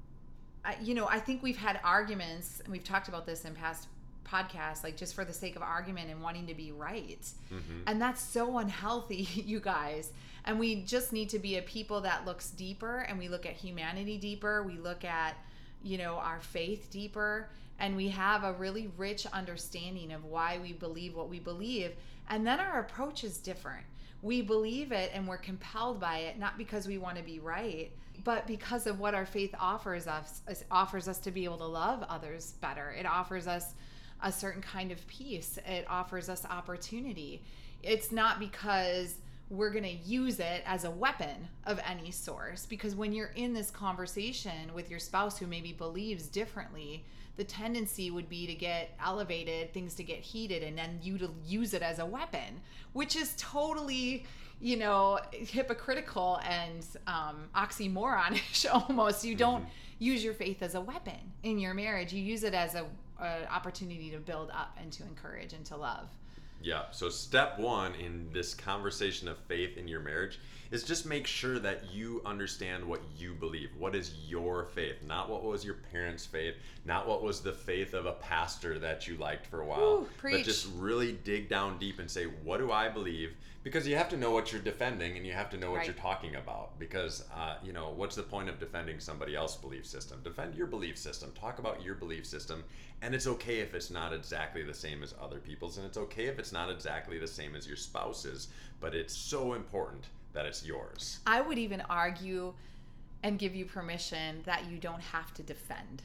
I, 0.63 0.75
you 0.81 0.93
know, 0.93 1.07
I 1.07 1.19
think 1.19 1.43
we've 1.43 1.57
had 1.57 1.79
arguments, 1.83 2.61
and 2.61 2.71
we've 2.71 2.83
talked 2.83 3.07
about 3.07 3.25
this 3.25 3.45
in 3.45 3.53
past 3.53 3.87
podcasts, 4.25 4.83
like 4.83 4.97
just 4.97 5.13
for 5.13 5.25
the 5.25 5.33
sake 5.33 5.55
of 5.55 5.61
argument 5.61 6.09
and 6.09 6.21
wanting 6.21 6.47
to 6.47 6.53
be 6.53 6.71
right. 6.71 7.27
Mm-hmm. 7.51 7.81
And 7.87 8.01
that's 8.01 8.21
so 8.21 8.57
unhealthy, 8.57 9.27
you 9.33 9.59
guys. 9.59 10.11
And 10.45 10.59
we 10.59 10.83
just 10.83 11.13
need 11.13 11.29
to 11.29 11.39
be 11.39 11.57
a 11.57 11.61
people 11.61 12.01
that 12.01 12.25
looks 12.25 12.49
deeper 12.51 12.99
and 13.07 13.17
we 13.17 13.29
look 13.29 13.45
at 13.45 13.53
humanity 13.53 14.17
deeper. 14.17 14.63
We 14.63 14.77
look 14.77 15.05
at, 15.05 15.35
you 15.83 15.97
know, 15.97 16.15
our 16.15 16.41
faith 16.41 16.89
deeper. 16.91 17.49
And 17.79 17.95
we 17.95 18.09
have 18.09 18.43
a 18.43 18.53
really 18.53 18.89
rich 18.97 19.25
understanding 19.27 20.11
of 20.11 20.25
why 20.25 20.59
we 20.61 20.73
believe 20.73 21.15
what 21.15 21.29
we 21.29 21.39
believe. 21.39 21.91
And 22.29 22.45
then 22.45 22.59
our 22.59 22.79
approach 22.79 23.23
is 23.23 23.37
different. 23.37 23.85
We 24.21 24.41
believe 24.41 24.91
it 24.91 25.11
and 25.13 25.27
we're 25.27 25.37
compelled 25.37 25.99
by 25.99 26.19
it, 26.19 26.39
not 26.39 26.57
because 26.57 26.87
we 26.87 26.97
want 26.97 27.17
to 27.17 27.23
be 27.23 27.39
right, 27.39 27.91
but 28.23 28.47
because 28.47 28.87
of 28.87 28.99
what 28.99 29.13
our 29.13 29.25
faith 29.25 29.53
offers 29.59 30.07
us 30.07 30.41
it 30.47 30.63
offers 30.71 31.07
us 31.07 31.17
to 31.19 31.31
be 31.31 31.43
able 31.43 31.57
to 31.57 31.65
love 31.65 32.03
others 32.03 32.53
better. 32.61 32.91
It 32.91 33.05
offers 33.05 33.47
us 33.47 33.73
a 34.21 34.31
certain 34.31 34.61
kind 34.61 34.91
of 34.91 35.05
peace. 35.07 35.59
It 35.65 35.85
offers 35.89 36.29
us 36.29 36.45
opportunity. 36.45 37.43
It's 37.81 38.11
not 38.11 38.39
because 38.39 39.15
we're 39.49 39.69
going 39.69 39.83
to 39.83 39.89
use 39.89 40.39
it 40.39 40.63
as 40.65 40.83
a 40.83 40.91
weapon 40.91 41.47
of 41.65 41.79
any 41.87 42.11
source. 42.11 42.65
Because 42.65 42.95
when 42.95 43.13
you're 43.13 43.31
in 43.35 43.53
this 43.53 43.69
conversation 43.69 44.73
with 44.73 44.89
your 44.89 44.99
spouse 44.99 45.37
who 45.37 45.47
maybe 45.47 45.73
believes 45.73 46.27
differently 46.27 47.05
the 47.35 47.43
tendency 47.43 48.11
would 48.11 48.29
be 48.29 48.45
to 48.45 48.53
get 48.53 48.95
elevated 49.03 49.73
things 49.73 49.95
to 49.95 50.03
get 50.03 50.19
heated 50.19 50.61
and 50.61 50.77
then 50.77 50.99
you 51.01 51.17
to 51.17 51.31
use 51.43 51.73
it 51.73 51.81
as 51.81 51.97
a 51.97 52.05
weapon 52.05 52.61
which 52.93 53.15
is 53.15 53.33
totally 53.39 54.23
you 54.63 54.77
know 54.77 55.19
hypocritical 55.31 56.39
and 56.47 56.85
um, 57.05 57.49
oxymoronish 57.55 58.65
almost. 58.89 59.25
You 59.25 59.35
don't 59.35 59.65
use 59.99 60.23
your 60.23 60.33
faith 60.33 60.63
as 60.63 60.73
a 60.75 60.81
weapon 60.81 61.19
in 61.43 61.59
your 61.59 61.73
marriage. 61.73 62.13
You 62.13 62.23
use 62.23 62.43
it 62.43 62.53
as 62.53 62.73
a, 62.73 62.85
a 63.19 63.51
opportunity 63.53 64.09
to 64.11 64.19
build 64.19 64.49
up 64.51 64.75
and 64.81 64.91
to 64.93 65.03
encourage 65.03 65.53
and 65.53 65.65
to 65.65 65.77
love 65.77 66.07
Yeah. 66.63 66.83
So 66.91 67.09
step 67.09 67.59
one 67.59 67.93
in 67.95 68.29
this 68.31 68.55
conversation 68.55 69.27
of 69.27 69.37
faith 69.37 69.77
in 69.77 69.87
your 69.87 69.99
marriage 69.99 70.39
is 70.71 70.83
just 70.83 71.05
make 71.05 71.27
sure 71.27 71.59
that 71.59 71.93
you 71.93 72.21
understand 72.25 72.83
what 72.83 73.01
you 73.15 73.35
believe. 73.35 73.69
What 73.77 73.95
is 73.95 74.15
your 74.27 74.65
faith? 74.73 74.95
Not 75.05 75.29
what 75.29 75.43
was 75.43 75.63
your 75.63 75.75
parents' 75.91 76.25
faith, 76.25 76.55
not 76.85 77.07
what 77.07 77.21
was 77.21 77.41
the 77.41 77.51
faith 77.51 77.93
of 77.93 78.07
a 78.07 78.13
pastor 78.13 78.79
that 78.79 79.07
you 79.07 79.17
liked 79.17 79.45
for 79.45 79.61
a 79.61 79.65
while. 79.65 79.81
Ooh, 79.81 80.07
but 80.21 80.43
just 80.43 80.67
really 80.75 81.11
dig 81.11 81.47
down 81.47 81.77
deep 81.77 81.99
and 81.99 82.09
say, 82.09 82.25
what 82.43 82.57
do 82.57 82.71
I 82.71 82.89
believe? 82.89 83.33
Because 83.63 83.87
you 83.87 83.95
have 83.95 84.09
to 84.09 84.17
know 84.17 84.31
what 84.31 84.51
you're 84.51 84.61
defending 84.61 85.15
and 85.15 85.25
you 85.25 85.31
have 85.31 85.49
to 85.51 85.57
know 85.57 85.71
what 85.71 85.77
Right. 85.77 85.87
you're 85.87 85.95
talking 85.95 86.35
about. 86.35 86.77
Because, 86.79 87.23
uh, 87.33 87.57
you 87.63 87.71
know, 87.71 87.91
what's 87.91 88.15
the 88.15 88.23
point 88.23 88.49
of 88.49 88.59
defending 88.59 88.99
somebody 88.99 89.35
else's 89.35 89.57
belief 89.61 89.85
system? 89.85 90.21
Defend 90.21 90.55
your 90.55 90.67
belief 90.67 90.97
system. 90.97 91.31
Talk 91.31 91.59
about 91.59 91.81
your 91.81 91.95
belief 91.95 92.25
system. 92.25 92.65
And 93.01 93.15
it's 93.15 93.25
okay 93.25 93.59
if 93.59 93.73
it's 93.73 93.89
not 93.89 94.11
exactly 94.13 94.63
the 94.63 94.73
same 94.73 95.01
as 95.01 95.15
other 95.21 95.39
people's. 95.39 95.77
And 95.77 95.85
it's 95.87 95.97
okay 95.97 96.25
if 96.25 96.39
it's 96.39 96.51
not 96.51 96.69
exactly 96.69 97.17
the 97.17 97.27
same 97.27 97.55
as 97.55 97.65
your 97.65 97.77
spouse's. 97.77 98.49
But 98.81 98.93
it's 98.95 99.15
so 99.15 99.53
important 99.53 100.07
that 100.33 100.45
it's 100.45 100.65
yours. 100.65 101.19
i 101.27 101.39
would 101.39 101.57
even 101.59 101.79
argue 101.89 102.53
and 103.21 103.37
give 103.39 103.55
you 103.55 103.65
permission 103.65 104.41
that 104.45 104.65
you 104.69 104.77
don't 104.77 105.01
have 105.01 105.33
to 105.35 105.43
defend 105.43 106.01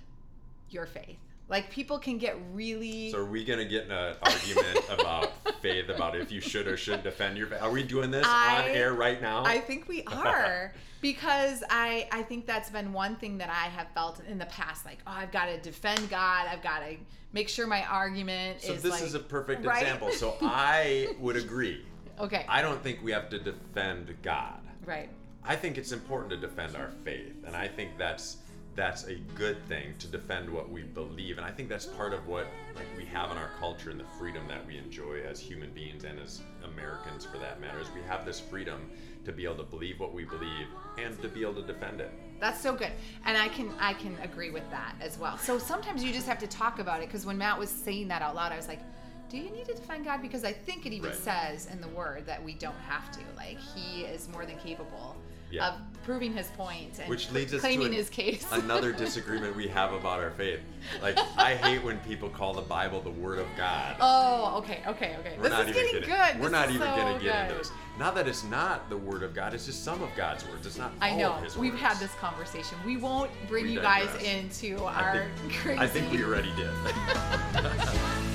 your 0.71 0.87
faith 0.87 1.19
like 1.49 1.71
people 1.71 1.99
can 1.99 2.19
get 2.19 2.37
really 2.53 3.11
So 3.11 3.19
are 3.19 3.25
we 3.25 3.45
gonna 3.45 3.65
get 3.65 3.85
in 3.87 3.91
an 3.93 4.17
argument 4.23 4.81
about 4.91 5.33
faith 5.61 5.89
about 5.89 6.17
if 6.17 6.31
you 6.31 6.41
should 6.41 6.67
or 6.67 6.77
shouldn't 6.77 7.05
defend 7.05 7.37
your 7.39 7.47
faith? 7.47 7.63
Are 7.63 7.71
we 7.71 7.83
doing 7.83 8.11
this 8.11 8.27
I- 8.27 8.65
on 8.65 8.71
air 8.71 8.93
right 8.95 9.21
now? 9.21 9.45
I 9.45 9.61
think 9.61 9.89
we 9.89 10.03
are 10.07 10.73
because 11.01 11.63
I 11.71 12.09
I 12.13 12.23
think 12.23 12.47
that's 12.47 12.71
been 12.71 12.93
one 12.93 13.17
thing 13.17 13.39
that 13.39 13.51
I 13.51 13.69
have 13.69 13.89
felt 13.95 14.21
in 14.29 14.39
the 14.39 14.47
past 14.47 14.85
like 14.85 14.99
oh 15.07 15.13
I've 15.15 15.33
got 15.33 15.47
to 15.47 15.59
defend 15.61 16.09
God 16.11 16.47
I've 16.51 16.63
got 16.63 16.81
to 16.81 16.97
make 17.33 17.49
sure 17.49 17.67
my 17.67 17.85
argument 17.85 18.63
so 18.63 18.73
is 18.75 18.83
this 18.83 18.93
like 18.93 19.03
is 19.03 19.15
a 19.15 19.21
perfect 19.21 19.65
right? 19.65 19.83
example. 19.83 20.11
So 20.11 20.37
I 20.43 21.15
would 21.19 21.37
agree. 21.37 21.85
okay 22.21 22.45
I 22.49 22.63
don't 22.63 22.83
think 22.83 23.03
we 23.03 23.13
have 23.13 23.29
to 23.31 23.39
defend 23.39 24.15
God. 24.23 24.61
right 24.85 25.09
I 25.45 25.57
think 25.57 25.79
it's 25.79 25.93
important 25.93 26.31
to 26.33 26.37
defend 26.37 26.77
our 26.77 26.91
faith, 27.05 27.33
and 27.47 27.57
I 27.57 27.69
think 27.69 27.97
that's 27.97 28.37
that's 28.79 29.09
a 29.09 29.17
good 29.35 29.57
thing 29.67 29.93
to 29.99 30.07
defend 30.07 30.49
what 30.49 30.71
we 30.71 30.83
believe, 30.83 31.37
and 31.37 31.45
I 31.45 31.51
think 31.51 31.69
that's 31.69 31.85
part 31.85 32.13
of 32.13 32.29
what 32.29 32.47
like 32.77 32.87
we 32.97 33.05
have 33.07 33.33
in 33.33 33.37
our 33.37 33.51
culture 33.59 33.91
and 33.91 33.99
the 33.99 34.05
freedom 34.21 34.47
that 34.47 34.65
we 34.65 34.79
enjoy 34.79 35.21
as 35.29 35.41
human 35.41 35.73
beings 35.73 36.05
and 36.05 36.17
as 36.21 36.43
Americans, 36.63 37.25
for 37.25 37.39
that 37.39 37.61
matter, 37.61 37.81
is 37.81 37.89
we 37.93 38.03
have 38.03 38.25
this 38.25 38.39
freedom 38.39 38.89
to 39.25 39.33
be 39.33 39.45
able 39.45 39.57
to 39.57 39.65
believe 39.65 39.99
what 39.99 40.15
we 40.15 40.23
believe 40.25 40.69
and 40.97 41.21
to 41.21 41.29
be 41.29 41.43
able 41.43 41.55
to 41.55 41.63
defend 41.63 42.01
it. 42.01 42.13
That's 42.39 42.61
so 42.61 42.73
good. 42.73 42.93
And 43.25 43.37
I 43.37 43.49
can 43.49 43.73
I 43.81 43.95
can 43.95 44.17
agree 44.23 44.51
with 44.51 44.71
that 44.71 44.95
as 45.01 45.19
well. 45.19 45.37
So 45.39 45.59
sometimes 45.59 46.05
you 46.05 46.13
just 46.13 46.29
have 46.29 46.39
to 46.39 46.47
talk 46.47 46.79
about 46.79 47.03
it 47.03 47.09
because 47.09 47.27
when 47.27 47.37
Matt 47.37 47.59
was 47.59 47.71
saying 47.71 48.07
that 48.09 48.23
out 48.23 48.37
loud, 48.37 48.53
I 48.53 48.57
was 48.57 48.69
like, 48.69 48.81
do 49.29 49.39
you 49.39 49.51
need 49.51 49.65
to 49.67 49.75
defend 49.75 50.05
God? 50.05 50.23
Because 50.23 50.45
I 50.45 50.53
think 50.53 50.87
it 50.87 50.93
even 50.93 51.11
Right. 51.11 51.19
says 51.19 51.67
in 51.67 51.81
the 51.81 51.89
word 51.89 52.27
that 52.27 52.43
we 52.45 52.55
don't 52.55 52.79
have 52.89 53.11
to. 53.11 53.21
Like 53.37 53.59
he 53.59 54.03
is 54.03 54.29
more 54.29 54.47
than 54.47 54.57
capable 54.59 55.17
Yeah. 55.51 55.69
of 55.69 55.75
proving 56.05 56.33
his 56.33 56.47
point 56.49 56.99
and 57.01 57.09
Which 57.09 57.31
leads 57.33 57.53
us 57.53 57.61
claiming 57.61 57.81
to 57.81 57.87
an- 57.87 57.93
his 57.93 58.09
case. 58.09 58.47
another 58.53 58.93
disagreement 58.93 59.55
we 59.57 59.69
have 59.69 59.93
about 59.93 60.21
our 60.21 60.31
faith. 60.31 60.61
Like 61.03 61.19
I 61.37 61.55
hate 61.55 61.83
when 61.85 61.99
people 62.01 62.29
call 62.31 62.55
the 62.55 62.63
Bible 62.63 63.01
the 63.03 63.11
Word 63.11 63.39
of 63.39 63.47
God. 63.57 63.97
oh, 64.01 64.57
okay, 64.59 64.81
okay, 64.87 65.17
okay. 65.21 65.35
We're 65.37 65.43
this 65.45 65.53
not 65.53 65.69
is 65.69 65.77
even 65.77 65.85
getting 65.93 66.01
good. 66.09 66.37
We're 66.37 66.43
This 66.45 66.51
not 66.53 66.69
even 66.71 66.81
so 66.81 66.97
gonna 66.97 67.19
get 67.19 67.43
into 67.45 67.59
this. 67.59 67.71
Not 67.99 68.15
that 68.15 68.29
it's 68.29 68.45
not 68.45 68.89
the 68.89 68.97
word 68.97 69.23
of 69.25 69.35
God, 69.35 69.55
it's 69.55 69.67
just 69.67 69.83
some 69.85 70.01
of 70.03 70.09
God's 70.17 70.47
words. 70.49 70.67
It's 70.67 70.79
not 70.79 70.93
I 71.01 71.11
all 71.11 71.19
know. 71.19 71.33
of 71.35 71.43
his 71.43 71.57
We've 71.59 71.73
words. 71.73 71.83
had 71.83 71.97
this 71.99 72.15
conversation. 72.15 72.79
We 72.87 72.97
won't 72.97 73.31
bring 73.49 73.65
We 73.65 73.73
you 73.73 73.81
guys 73.81 74.09
into 74.23 74.83
I 74.85 75.03
our 75.03 75.27
think, 75.41 75.53
crazy. 75.55 75.81
I 75.81 75.87
think 75.89 76.13
we 76.13 76.23
already 76.25 76.53
did. 76.55 76.71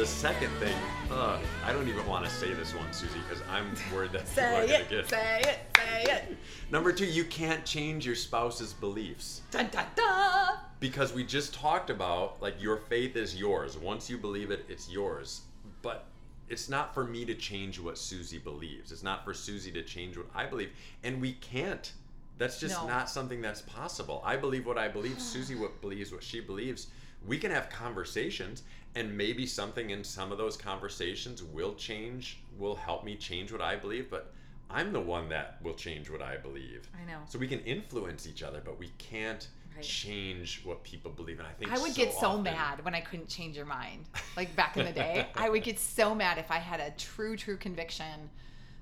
the 0.00 0.06
second 0.06 0.48
thing, 0.52 0.74
uh, 1.10 1.38
I 1.62 1.74
don't 1.74 1.86
even 1.86 2.06
want 2.06 2.24
to 2.24 2.30
say 2.30 2.54
this 2.54 2.74
one, 2.74 2.86
Suzie, 2.88 3.22
because 3.28 3.42
I'm 3.50 3.66
worried 3.94 4.12
that 4.12 4.26
people 4.26 4.44
are 4.44 4.52
gonna 4.52 4.66
get 4.66 4.80
it, 4.80 4.88
get. 4.88 5.10
say 5.10 5.40
it, 5.40 5.58
say 5.76 6.02
it. 6.04 6.38
Number 6.70 6.90
two, 6.90 7.04
you 7.04 7.22
can't 7.24 7.66
change 7.66 8.06
your 8.06 8.14
spouse's 8.14 8.72
beliefs. 8.72 9.42
Dun, 9.50 9.68
dun, 9.70 9.84
dun. 9.94 10.54
because 10.80 11.12
we 11.12 11.22
just 11.22 11.52
talked 11.52 11.90
about 11.90 12.40
like 12.40 12.54
your 12.62 12.78
faith 12.78 13.14
is 13.14 13.36
yours 13.36 13.76
once 13.76 14.08
you 14.08 14.16
believe 14.16 14.50
it 14.50 14.64
it's 14.70 14.88
yours 14.88 15.42
but 15.82 16.06
it's 16.48 16.70
not 16.70 16.94
for 16.94 17.04
me 17.04 17.26
to 17.26 17.34
change 17.34 17.78
what 17.78 17.96
suzie 17.96 18.42
believes 18.42 18.90
it's 18.92 19.02
not 19.02 19.22
for 19.22 19.34
suzie 19.34 19.72
to 19.74 19.82
change 19.82 20.16
what 20.16 20.26
i 20.34 20.46
believe 20.46 20.70
and 21.04 21.20
we 21.20 21.32
can't 21.34 21.92
that's 22.38 22.58
just 22.58 22.80
No. 22.80 22.88
not 22.88 23.10
something 23.10 23.42
that's 23.42 23.60
possible 23.60 24.22
i 24.24 24.34
believe 24.36 24.64
what 24.64 24.78
i 24.78 24.88
believe 24.88 25.16
suzie 25.18 25.58
what 25.60 25.78
believes 25.82 26.10
what 26.10 26.22
she 26.24 26.40
believes 26.40 26.86
we 27.26 27.38
can 27.38 27.50
have 27.50 27.68
conversations 27.68 28.62
and 28.94 29.16
maybe 29.16 29.46
something 29.46 29.90
in 29.90 30.02
some 30.02 30.32
of 30.32 30.38
those 30.38 30.56
conversations 30.56 31.42
will 31.42 31.74
change 31.74 32.40
will 32.58 32.74
help 32.74 33.04
me 33.04 33.14
change 33.16 33.52
what 33.52 33.60
i 33.60 33.76
believe 33.76 34.10
but 34.10 34.32
i'm 34.70 34.92
the 34.92 35.00
one 35.00 35.28
that 35.28 35.56
will 35.62 35.74
change 35.74 36.10
what 36.10 36.22
i 36.22 36.36
believe 36.36 36.88
I 37.00 37.10
know. 37.10 37.18
so 37.28 37.38
we 37.38 37.46
can 37.48 37.60
influence 37.60 38.26
each 38.26 38.42
other, 38.42 38.60
but 38.64 38.78
we 38.78 38.88
can't 38.98 39.46
Right. 39.76 39.84
change 39.84 40.62
what 40.64 40.82
people 40.82 41.12
believe. 41.12 41.38
And 41.38 41.46
I 41.46 41.52
think 41.52 41.70
I 41.70 41.78
would 41.78 41.94
get 41.94 42.12
so 42.12 42.30
often- 42.30 42.42
mad 42.42 42.84
when 42.84 42.92
I 42.92 43.00
couldn't 43.00 43.28
change 43.28 43.56
your 43.56 43.66
mind. 43.66 44.04
Like 44.36 44.54
back 44.56 44.76
in 44.76 44.84
the 44.84 44.90
day, 44.92 45.28
I 45.36 45.48
would 45.48 45.62
get 45.62 45.78
so 45.78 46.12
mad 46.12 46.38
if 46.38 46.50
I 46.50 46.58
had 46.58 46.80
a 46.80 46.90
true, 46.98 47.36
true 47.36 47.56
conviction 47.56 48.28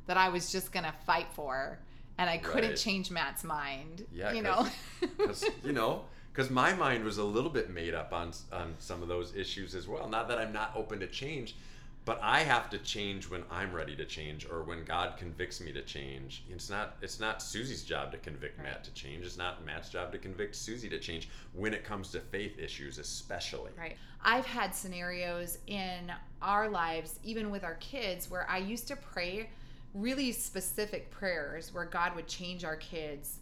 that 0.06 0.16
I 0.16 0.30
was 0.30 0.50
just 0.50 0.72
gonna 0.72 0.94
fight 1.04 1.26
for, 1.34 1.78
and 2.16 2.30
I 2.30 2.38
couldn't 2.38 2.70
Right. 2.70 2.78
change 2.78 3.10
Matt's 3.10 3.44
mind. 3.44 4.06
Yeah, 4.10 4.32
you 4.32 4.40
know. 4.40 4.66
you 5.62 5.72
know, 5.74 6.06
because 6.38 6.52
my 6.52 6.72
mind 6.72 7.02
was 7.02 7.18
a 7.18 7.24
little 7.24 7.50
bit 7.50 7.68
made 7.68 7.94
up 7.94 8.12
on 8.12 8.30
on 8.52 8.72
some 8.78 9.02
of 9.02 9.08
those 9.08 9.34
issues 9.34 9.74
as 9.74 9.88
well. 9.88 10.08
Not 10.08 10.28
that 10.28 10.38
I'm 10.38 10.52
not 10.52 10.70
open 10.76 11.00
to 11.00 11.08
change, 11.08 11.56
but 12.04 12.20
I 12.22 12.44
have 12.44 12.70
to 12.70 12.78
change 12.78 13.28
when 13.28 13.42
I'm 13.50 13.72
ready 13.72 13.96
to 13.96 14.04
change, 14.04 14.46
or 14.48 14.62
when 14.62 14.84
God 14.84 15.16
convicts 15.16 15.60
me 15.60 15.72
to 15.72 15.82
change. 15.82 16.44
It's 16.48 16.70
not 16.70 16.94
it's 17.02 17.18
not 17.18 17.40
Suzie's 17.40 17.82
job 17.82 18.12
to 18.12 18.18
convict. 18.18 18.62
Matt 18.62 18.84
to 18.84 18.92
change. 18.92 19.26
It's 19.26 19.36
not 19.36 19.66
Matt's 19.66 19.88
job 19.88 20.12
to 20.12 20.18
convict 20.18 20.54
Suzie 20.54 20.88
to 20.90 21.00
change. 21.00 21.28
When 21.54 21.74
it 21.74 21.82
comes 21.82 22.12
to 22.12 22.20
faith 22.20 22.56
issues, 22.56 22.98
especially. 22.98 23.72
Right. 23.76 23.96
I've 24.22 24.46
had 24.46 24.72
scenarios 24.72 25.58
in 25.66 26.12
our 26.40 26.68
lives, 26.68 27.18
even 27.24 27.50
with 27.50 27.64
our 27.64 27.78
kids, 27.80 28.30
where 28.30 28.48
I 28.48 28.58
used 28.58 28.86
to 28.88 28.94
pray 28.96 29.50
really 29.92 30.30
specific 30.30 31.10
prayers 31.10 31.74
where 31.74 31.84
God 31.84 32.14
would 32.14 32.28
change 32.28 32.62
our 32.62 32.76
kids, 32.76 33.40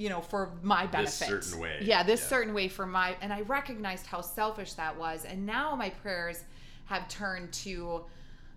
you 0.00 0.08
know, 0.08 0.22
for 0.22 0.50
my 0.62 0.86
This 0.86 1.18
benefit. 1.18 1.44
certain 1.44 1.60
way. 1.60 1.78
Yeah, 1.82 2.02
this 2.02 2.22
Yeah. 2.22 2.28
certain 2.28 2.54
way 2.54 2.68
for 2.68 2.86
my, 2.86 3.16
and 3.20 3.32
I 3.34 3.42
recognized 3.42 4.06
how 4.06 4.22
selfish 4.22 4.72
that 4.74 4.96
was. 4.96 5.26
And 5.26 5.44
now 5.44 5.76
my 5.76 5.90
prayers 5.90 6.42
have 6.86 7.06
turned 7.08 7.52
to 7.64 8.06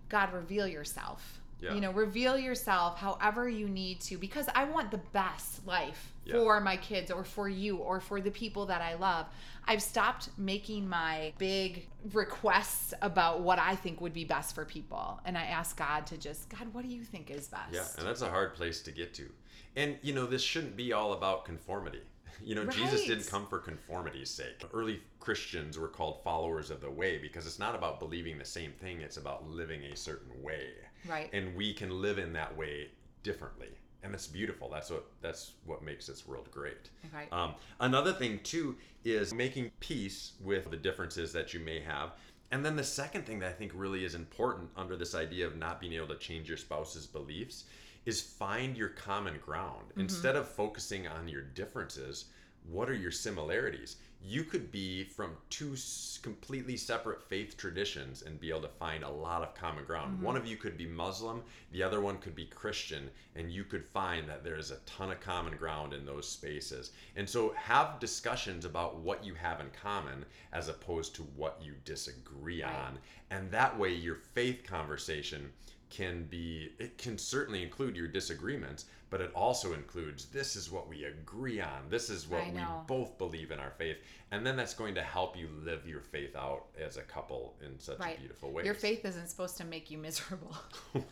God, 0.08 0.32
reveal 0.32 0.66
yourself. 0.66 1.40
Yeah. 1.64 1.74
You 1.74 1.80
know, 1.80 1.92
reveal 1.92 2.38
yourself 2.38 2.98
however 2.98 3.48
you 3.48 3.68
need 3.68 4.00
to 4.02 4.18
because 4.18 4.46
I 4.54 4.64
want 4.64 4.90
the 4.90 5.00
best 5.12 5.66
life 5.66 6.12
Yeah. 6.24 6.34
for 6.34 6.60
my 6.60 6.76
kids 6.76 7.10
or 7.10 7.24
for 7.24 7.48
you 7.48 7.78
or 7.78 8.00
for 8.00 8.20
the 8.20 8.30
people 8.30 8.66
that 8.66 8.82
I 8.82 8.94
love. 8.94 9.26
I've 9.66 9.82
stopped 9.82 10.28
making 10.36 10.86
my 10.86 11.32
big 11.38 11.88
requests 12.12 12.92
about 13.00 13.40
what 13.40 13.58
I 13.58 13.76
think 13.76 14.00
would 14.02 14.12
be 14.12 14.24
best 14.24 14.54
for 14.54 14.66
people. 14.66 15.20
And 15.24 15.38
I 15.38 15.44
ask 15.44 15.76
God 15.76 16.06
to 16.08 16.18
just, 16.18 16.50
God, 16.50 16.72
what 16.74 16.82
do 16.84 16.90
you 16.90 17.02
think 17.02 17.30
is 17.30 17.48
best? 17.48 17.72
Yeah, 17.72 17.86
and 17.98 18.06
that's 18.06 18.20
a 18.22 18.28
hard 18.28 18.54
place 18.54 18.82
to 18.82 18.92
get 18.92 19.14
to. 19.14 19.30
And 19.76 19.96
you 20.02 20.12
know, 20.12 20.26
this 20.26 20.42
shouldn't 20.42 20.76
be 20.76 20.92
all 20.92 21.14
about 21.14 21.44
conformity. 21.44 22.02
You 22.42 22.56
know, 22.56 22.66
Jesus 22.66 23.06
didn't 23.06 23.28
come 23.28 23.46
for 23.46 23.60
conformity's 23.60 24.28
sake. 24.28 24.64
Early 24.74 25.00
Christians 25.20 25.78
were 25.78 25.88
called 25.88 26.22
followers 26.24 26.68
of 26.68 26.80
the 26.80 26.90
way 26.90 27.16
because 27.16 27.46
it's 27.46 27.60
not 27.60 27.76
about 27.76 28.00
believing 28.00 28.38
the 28.38 28.44
same 28.44 28.72
thing, 28.72 29.00
it's 29.00 29.16
about 29.16 29.48
living 29.48 29.84
a 29.84 29.96
certain 29.96 30.42
way. 30.42 30.66
Right. 31.08 31.30
And 31.32 31.54
we 31.54 31.72
can 31.72 32.02
live 32.02 32.18
in 32.18 32.32
that 32.34 32.56
way 32.56 32.88
differently. 33.22 33.68
And 34.02 34.12
that's 34.12 34.26
beautiful. 34.26 34.68
That's 34.70 34.90
what 34.90 35.06
that's 35.22 35.52
what 35.64 35.82
makes 35.82 36.06
this 36.06 36.26
world 36.26 36.50
great. 36.50 36.90
Right. 37.12 37.32
Um, 37.32 37.54
another 37.80 38.12
thing 38.12 38.40
too 38.42 38.76
is 39.04 39.32
making 39.32 39.70
peace 39.80 40.32
with 40.42 40.70
the 40.70 40.76
differences 40.76 41.32
that 41.32 41.54
you 41.54 41.60
may 41.60 41.80
have. 41.80 42.12
And 42.50 42.64
then 42.64 42.76
the 42.76 42.84
second 42.84 43.24
thing 43.24 43.38
that 43.40 43.48
I 43.48 43.52
think 43.52 43.72
really 43.74 44.04
is 44.04 44.14
important 44.14 44.68
under 44.76 44.96
this 44.96 45.14
idea 45.14 45.46
of 45.46 45.56
not 45.56 45.80
being 45.80 45.94
able 45.94 46.08
to 46.08 46.16
change 46.16 46.48
your 46.48 46.58
spouse's 46.58 47.06
beliefs 47.06 47.64
is 48.04 48.20
find 48.20 48.76
your 48.76 48.90
common 48.90 49.38
ground. 49.44 49.86
Instead 49.96 50.36
of 50.36 50.46
focusing 50.46 51.08
on 51.08 51.26
your 51.26 51.40
differences, 51.40 52.26
what 52.70 52.90
are 52.90 52.94
your 52.94 53.10
similarities? 53.10 53.96
You 54.26 54.44
could 54.44 54.72
be 54.72 55.04
from 55.04 55.36
two 55.50 55.76
completely 56.22 56.78
separate 56.78 57.22
faith 57.28 57.58
traditions 57.58 58.22
and 58.22 58.40
be 58.40 58.48
able 58.48 58.62
to 58.62 58.68
find 58.68 59.04
a 59.04 59.10
lot 59.10 59.42
of 59.42 59.54
common 59.54 59.84
ground. 59.84 60.14
Mm-hmm. 60.14 60.24
One 60.24 60.36
of 60.36 60.46
you 60.46 60.56
could 60.56 60.78
be 60.78 60.86
Muslim, 60.86 61.42
the 61.72 61.82
other 61.82 62.00
one 62.00 62.16
could 62.16 62.34
be 62.34 62.46
Christian, 62.46 63.10
and 63.36 63.52
you 63.52 63.64
could 63.64 63.84
find 63.84 64.26
that 64.26 64.42
there's 64.42 64.70
a 64.70 64.78
ton 64.86 65.10
of 65.10 65.20
common 65.20 65.58
ground 65.58 65.92
in 65.92 66.06
those 66.06 66.26
spaces. 66.26 66.92
And 67.16 67.28
so 67.28 67.52
have 67.54 68.00
discussions 68.00 68.64
about 68.64 68.96
what 68.96 69.22
you 69.22 69.34
have 69.34 69.60
in 69.60 69.68
common 69.82 70.24
as 70.54 70.68
opposed 70.68 71.14
to 71.16 71.22
what 71.36 71.60
you 71.62 71.74
disagree 71.84 72.62
on. 72.62 72.98
And 73.30 73.50
that 73.50 73.78
way 73.78 73.92
your 73.92 74.16
faith 74.32 74.64
conversation 74.64 75.52
can 75.94 76.24
be 76.24 76.72
it 76.80 76.98
can 76.98 77.16
certainly 77.16 77.62
include 77.62 77.94
your 77.96 78.08
disagreements 78.08 78.86
but 79.10 79.20
it 79.20 79.30
also 79.32 79.74
includes 79.74 80.24
this 80.26 80.56
is 80.56 80.72
what 80.72 80.88
we 80.88 81.04
agree 81.04 81.60
on 81.60 81.82
this 81.88 82.10
is 82.10 82.28
what 82.28 82.44
we 82.52 82.60
both 82.88 83.16
believe 83.16 83.52
in 83.52 83.60
our 83.60 83.70
faith 83.78 83.96
and 84.32 84.44
then 84.44 84.56
that's 84.56 84.74
going 84.74 84.94
to 84.96 85.02
help 85.02 85.36
you 85.36 85.48
live 85.62 85.86
your 85.86 86.00
faith 86.00 86.34
out 86.34 86.64
as 86.80 86.96
a 86.96 87.02
couple 87.02 87.54
in 87.64 87.78
such 87.78 88.00
Right. 88.00 88.18
beautiful 88.18 88.50
way 88.50 88.64
Your 88.64 88.74
faith 88.74 89.04
isn't 89.04 89.28
supposed 89.28 89.56
to 89.58 89.64
make 89.64 89.90
you 89.90 89.98
miserable. 89.98 90.56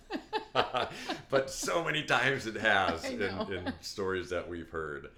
but 1.30 1.50
so 1.50 1.84
many 1.84 2.02
times 2.02 2.46
it 2.46 2.56
has 2.56 3.04
in, 3.10 3.22
in 3.22 3.72
stories 3.80 4.30
that 4.30 4.48
we've 4.48 4.70
heard. 4.70 5.10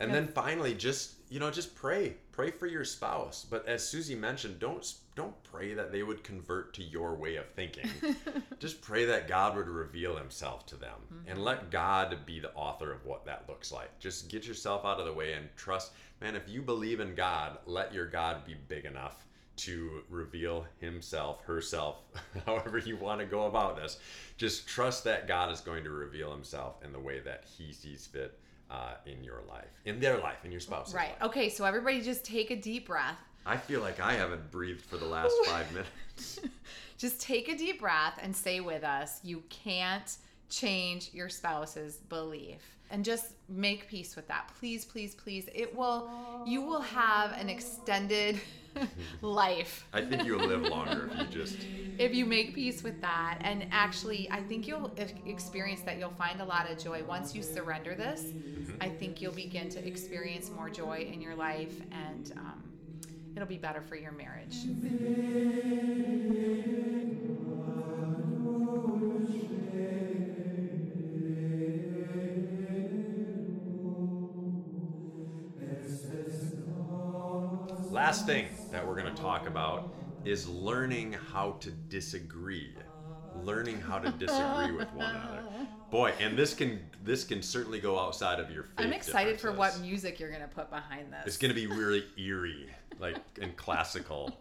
And 0.00 0.12
then 0.12 0.26
finally, 0.26 0.74
just 0.74 1.14
you 1.30 1.38
know, 1.40 1.50
just 1.50 1.74
pray, 1.74 2.16
pray 2.32 2.50
for 2.50 2.66
your 2.66 2.84
spouse. 2.84 3.46
But 3.48 3.66
as 3.66 3.82
Suzie 3.82 4.18
mentioned, 4.18 4.58
don't 4.58 4.84
don't 5.14 5.34
pray 5.44 5.74
that 5.74 5.92
they 5.92 6.02
would 6.02 6.24
convert 6.24 6.72
to 6.74 6.82
your 6.82 7.14
way 7.14 7.36
of 7.36 7.46
thinking. 7.50 7.88
just 8.58 8.80
pray 8.80 9.04
that 9.04 9.28
God 9.28 9.56
would 9.56 9.68
reveal 9.68 10.16
Himself 10.16 10.66
to 10.66 10.76
them, 10.76 10.98
and 11.26 11.36
Mm-hmm. 11.36 11.44
let 11.44 11.70
God 11.70 12.18
be 12.24 12.40
the 12.40 12.52
author 12.54 12.92
of 12.92 13.04
what 13.04 13.24
that 13.26 13.44
looks 13.48 13.70
like. 13.72 13.98
Just 13.98 14.28
get 14.28 14.46
yourself 14.46 14.84
out 14.84 15.00
of 15.00 15.06
the 15.06 15.12
way 15.12 15.34
and 15.34 15.48
trust. 15.56 15.92
Man, 16.20 16.34
if 16.36 16.48
you 16.48 16.62
believe 16.62 17.00
in 17.00 17.14
God, 17.14 17.58
let 17.66 17.92
your 17.92 18.06
God 18.06 18.44
be 18.46 18.54
big 18.68 18.84
enough 18.84 19.26
to 19.54 20.02
reveal 20.08 20.66
himself, 20.80 21.42
herself, 21.44 21.96
however 22.46 22.78
you 22.78 22.96
want 22.96 23.20
to 23.20 23.26
go 23.26 23.46
about 23.46 23.76
this. 23.76 23.98
Just 24.38 24.66
trust 24.66 25.04
that 25.04 25.28
God 25.28 25.52
is 25.52 25.60
going 25.60 25.84
to 25.84 25.90
reveal 25.90 26.32
himself 26.32 26.82
in 26.82 26.92
the 26.92 26.98
way 26.98 27.20
that 27.20 27.44
he 27.58 27.72
sees 27.72 28.06
fit 28.06 28.38
uh, 28.70 28.94
in 29.06 29.22
your 29.22 29.42
life, 29.48 29.68
in 29.84 30.00
their 30.00 30.18
life, 30.18 30.44
in 30.44 30.50
your 30.50 30.60
spouse's 30.60 30.94
right. 30.94 31.10
life. 31.20 31.30
Okay, 31.30 31.48
so 31.50 31.64
everybody 31.66 32.00
just 32.00 32.24
take 32.24 32.50
a 32.50 32.56
deep 32.56 32.86
breath. 32.86 33.18
I 33.44 33.56
feel 33.56 33.80
like 33.80 34.00
I 34.00 34.14
haven't 34.14 34.50
breathed 34.50 34.84
for 34.84 34.96
the 34.96 35.06
last 35.06 35.34
five 35.46 35.70
minutes. 35.72 36.40
Just 36.98 37.20
take 37.20 37.48
a 37.48 37.56
deep 37.56 37.80
breath 37.80 38.18
and 38.22 38.34
stay 38.34 38.60
with 38.60 38.84
us, 38.84 39.20
you 39.24 39.42
can't 39.48 40.16
change 40.48 41.10
your 41.12 41.28
spouse's 41.28 41.96
belief. 41.96 42.60
And 42.90 43.06
just 43.06 43.32
make 43.48 43.88
peace 43.88 44.14
with 44.16 44.28
that. 44.28 44.50
Please, 44.58 44.84
please, 44.84 45.14
please. 45.14 45.48
It 45.54 45.74
will 45.74 46.10
you 46.44 46.60
will 46.60 46.82
have 46.82 47.32
an 47.32 47.48
extended 47.48 48.38
life 49.22 49.86
I 49.92 50.02
think 50.02 50.24
you'll 50.24 50.46
live 50.46 50.62
longer 50.62 51.10
if 51.12 51.18
you 51.34 51.42
just. 51.42 51.58
if 51.98 52.14
you 52.14 52.26
make 52.26 52.54
peace 52.54 52.82
with 52.82 53.00
that. 53.00 53.38
And 53.40 53.66
actually, 53.72 54.30
I 54.30 54.42
think 54.42 54.68
you'll 54.68 54.92
experience 55.26 55.80
that 55.82 55.98
you'll 55.98 56.10
find 56.10 56.40
a 56.40 56.44
lot 56.44 56.70
of 56.70 56.78
joy 56.78 57.02
once 57.04 57.34
you 57.34 57.42
surrender 57.42 57.94
this. 57.94 58.26
I 58.80 58.88
think 58.88 59.20
you'll 59.22 59.32
begin 59.32 59.68
to 59.70 59.86
experience 59.86 60.50
more 60.50 60.68
joy 60.68 61.08
in 61.10 61.20
your 61.20 61.34
life 61.34 61.80
and 61.90 62.32
um, 62.36 62.71
it'll 63.36 63.48
be 63.48 63.58
better 63.58 63.82
for 63.82 63.96
your 63.96 64.12
marriage. 64.12 64.68
Last 77.90 78.26
thing 78.26 78.48
that 78.70 78.86
we're 78.86 79.00
going 79.00 79.12
to 79.14 79.20
talk 79.20 79.46
about 79.46 79.92
is 80.24 80.48
learning 80.48 81.12
how 81.12 81.52
to 81.60 81.70
disagree. 81.70 82.74
Learning 83.42 83.80
how 83.80 83.98
to 83.98 84.10
disagree 84.12 84.72
with 84.72 84.92
one 84.92 85.10
another. 85.10 85.42
Boy, 85.90 86.12
and 86.20 86.38
this 86.38 86.54
can 86.54 86.80
this 87.04 87.24
can 87.24 87.42
certainly 87.42 87.80
go 87.80 87.98
outside 87.98 88.40
of 88.40 88.50
your. 88.50 88.68
I'm 88.78 88.92
excited 88.92 89.40
for 89.40 89.52
what 89.52 89.78
music 89.80 90.20
you're 90.20 90.30
going 90.30 90.42
to 90.42 90.48
put 90.48 90.70
behind 90.70 91.12
this. 91.12 91.22
It's 91.26 91.36
going 91.36 91.50
to 91.50 91.54
be 91.54 91.66
really 91.66 92.04
eerie, 92.16 92.70
like 92.98 93.16
and 93.40 93.56
classical. 93.56 94.36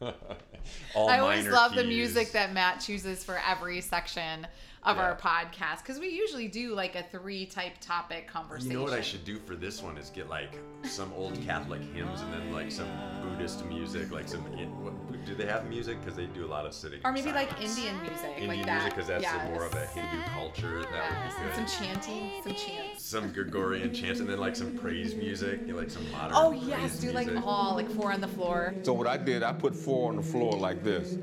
All 0.94 1.08
I 1.08 1.18
always 1.18 1.46
love 1.46 1.74
the 1.74 1.84
music 1.84 2.32
that 2.32 2.52
Matt 2.52 2.80
chooses 2.80 3.22
for 3.22 3.40
every 3.48 3.80
section 3.80 4.46
of 4.84 4.96
Yeah. 4.96 5.02
our 5.02 5.16
podcast 5.16 5.78
because 5.78 6.00
we 6.00 6.08
usually 6.08 6.48
do 6.48 6.74
like 6.74 6.96
a 6.96 7.04
three 7.04 7.46
type 7.46 7.74
topic 7.80 8.26
conversation. 8.26 8.72
You 8.72 8.78
know 8.78 8.82
what 8.84 8.92
I 8.92 9.00
should 9.00 9.24
do 9.24 9.38
for 9.38 9.54
this 9.54 9.80
one 9.82 9.96
is 9.96 10.10
get 10.10 10.28
like 10.28 10.58
some 10.82 11.12
old 11.14 11.40
Catholic 11.42 11.82
hymns 11.94 12.20
and 12.20 12.32
then 12.32 12.52
like 12.52 12.70
some 12.72 12.88
Buddhist 13.22 13.64
music, 13.66 14.10
like 14.10 14.28
some. 14.28 14.44
In, 14.58 14.68
what, 14.82 14.92
do 15.24 15.36
they 15.36 15.46
have 15.46 15.66
music? 15.68 16.00
Because 16.00 16.16
they 16.16 16.26
do 16.26 16.44
a 16.44 16.48
lot 16.48 16.66
of 16.66 16.74
sitting. 16.74 17.00
Or 17.04 17.10
in 17.10 17.14
maybe 17.14 17.30
like. 17.32 17.48
Indian 17.62 18.00
music, 18.02 18.30
Indian 18.36 18.48
like 18.48 18.66
music 18.66 18.90
because 18.90 19.06
that's 19.06 19.22
yes. 19.22 19.48
more 19.50 19.64
of 19.66 19.74
a 19.74 19.86
Hindu 19.86 20.22
culture. 20.34 20.82
That 20.82 20.90
Yes, 20.92 21.34
would 21.38 21.44
be 21.44 21.60
good. 21.60 21.68
some 21.68 21.84
chanting, 21.84 22.30
some 22.42 22.54
chants. 22.54 23.04
Some 23.04 23.32
Gregorian 23.32 23.94
chants 23.94 24.18
and 24.18 24.28
then 24.28 24.38
like 24.38 24.56
some 24.56 24.76
praise 24.76 25.14
music, 25.14 25.60
like 25.68 25.90
some 25.90 26.10
modern. 26.10 26.32
Oh 26.34 26.50
yes, 26.50 26.98
do 26.98 27.12
like 27.12 27.28
all 27.46 27.76
like 27.76 27.88
four 27.90 28.12
on 28.12 28.20
the 28.20 28.26
floor. 28.28 28.74
So 28.82 28.92
what 28.92 29.06
I 29.06 29.16
did, 29.16 29.44
I 29.44 29.52
put 29.52 29.76
four 29.76 30.08
on 30.08 30.16
the 30.16 30.22
floor 30.22 30.52
like 30.54 30.82
this. 30.82 31.16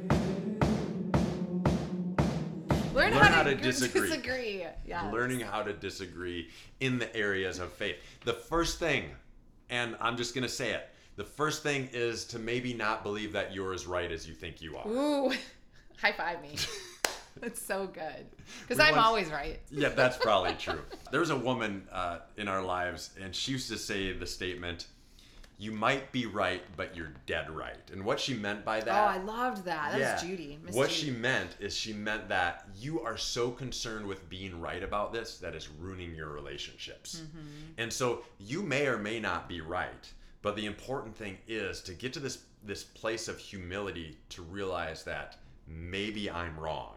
Learn, 2.99 3.13
Learn 3.13 3.23
how, 3.23 3.31
how 3.31 3.43
to, 3.43 3.55
to 3.55 3.61
disagree. 3.61 4.01
disagree. 4.09 4.65
Yes. 4.85 5.13
learning 5.13 5.39
how 5.39 5.63
to 5.63 5.73
disagree 5.73 6.49
in 6.79 6.99
the 6.99 7.15
areas 7.15 7.59
of 7.59 7.71
faith. 7.73 7.95
The 8.25 8.33
first 8.33 8.77
thing, 8.79 9.05
and 9.69 9.95
I'm 10.01 10.17
just 10.17 10.35
going 10.35 10.43
to 10.43 10.49
say 10.49 10.71
it, 10.71 10.89
the 11.15 11.23
first 11.23 11.63
thing 11.63 11.89
is 11.93 12.25
to 12.25 12.39
maybe 12.39 12.73
not 12.73 13.03
believe 13.03 13.33
that 13.33 13.53
you're 13.53 13.73
as 13.73 13.87
right 13.87 14.11
as 14.11 14.27
you 14.27 14.33
think 14.33 14.61
you 14.61 14.77
are. 14.77 14.87
Ooh, 14.87 15.31
high 16.01 16.11
five 16.13 16.41
me. 16.41 16.55
That's 17.41 17.61
so 17.61 17.87
good. 17.87 18.25
Because 18.61 18.79
I'm 18.79 18.95
once- 18.95 19.05
always 19.05 19.29
right. 19.29 19.59
Yeah, 19.71 19.89
that's 19.89 20.17
probably 20.17 20.53
true. 20.55 20.81
There 21.09 21.21
was 21.21 21.29
a 21.29 21.37
woman 21.37 21.87
uh, 21.89 22.17
in 22.35 22.49
our 22.49 22.61
lives, 22.61 23.11
and 23.21 23.33
she 23.33 23.53
used 23.53 23.69
to 23.69 23.77
say 23.77 24.11
the 24.11 24.25
statement, 24.27 24.87
You 25.61 25.73
might 25.73 26.11
be 26.13 26.25
right, 26.25 26.63
but 26.77 26.95
you're 26.95 27.11
dead 27.25 27.51
right. 27.51 27.75
And 27.91 28.05
what 28.05 28.17
she 28.19 28.33
meant 28.33 28.63
by 28.63 28.79
that. 28.79 28.87
Oh. 29.03 29.07
I 29.07 29.17
loved 29.17 29.65
that. 29.65 29.91
That 29.91 30.13
was 30.13 30.23
Judy. 30.23 30.57
Miss 30.63 30.73
What 30.73 30.89
Judy. 30.89 31.01
she 31.01 31.11
meant 31.11 31.57
is 31.59 31.75
she 31.75 31.91
meant 31.91 32.29
that 32.29 32.65
you 32.79 33.01
are 33.01 33.17
so 33.17 33.51
concerned 33.51 34.07
with 34.07 34.29
being 34.29 34.61
right 34.61 34.81
about 34.81 35.11
this 35.11 35.37
that 35.39 35.53
it's 35.55 35.69
ruining 35.69 36.15
your 36.15 36.29
relationships. 36.29 37.17
Mm-hmm. 37.23 37.39
And 37.77 37.91
so 37.91 38.23
you 38.39 38.63
may 38.63 38.87
or 38.87 38.97
may 38.97 39.19
not 39.19 39.49
be 39.49 39.59
right, 39.59 40.09
but 40.41 40.55
the 40.55 40.65
important 40.65 41.13
thing 41.17 41.37
is 41.47 41.81
to 41.81 41.93
get 41.93 42.13
to 42.13 42.19
this 42.21 42.39
this 42.63 42.83
place 42.83 43.27
of 43.27 43.37
humility 43.37 44.17
to 44.29 44.41
realize 44.41 45.03
that 45.05 45.37
maybe 45.67 46.29
I'm 46.31 46.57
wrong. 46.59 46.95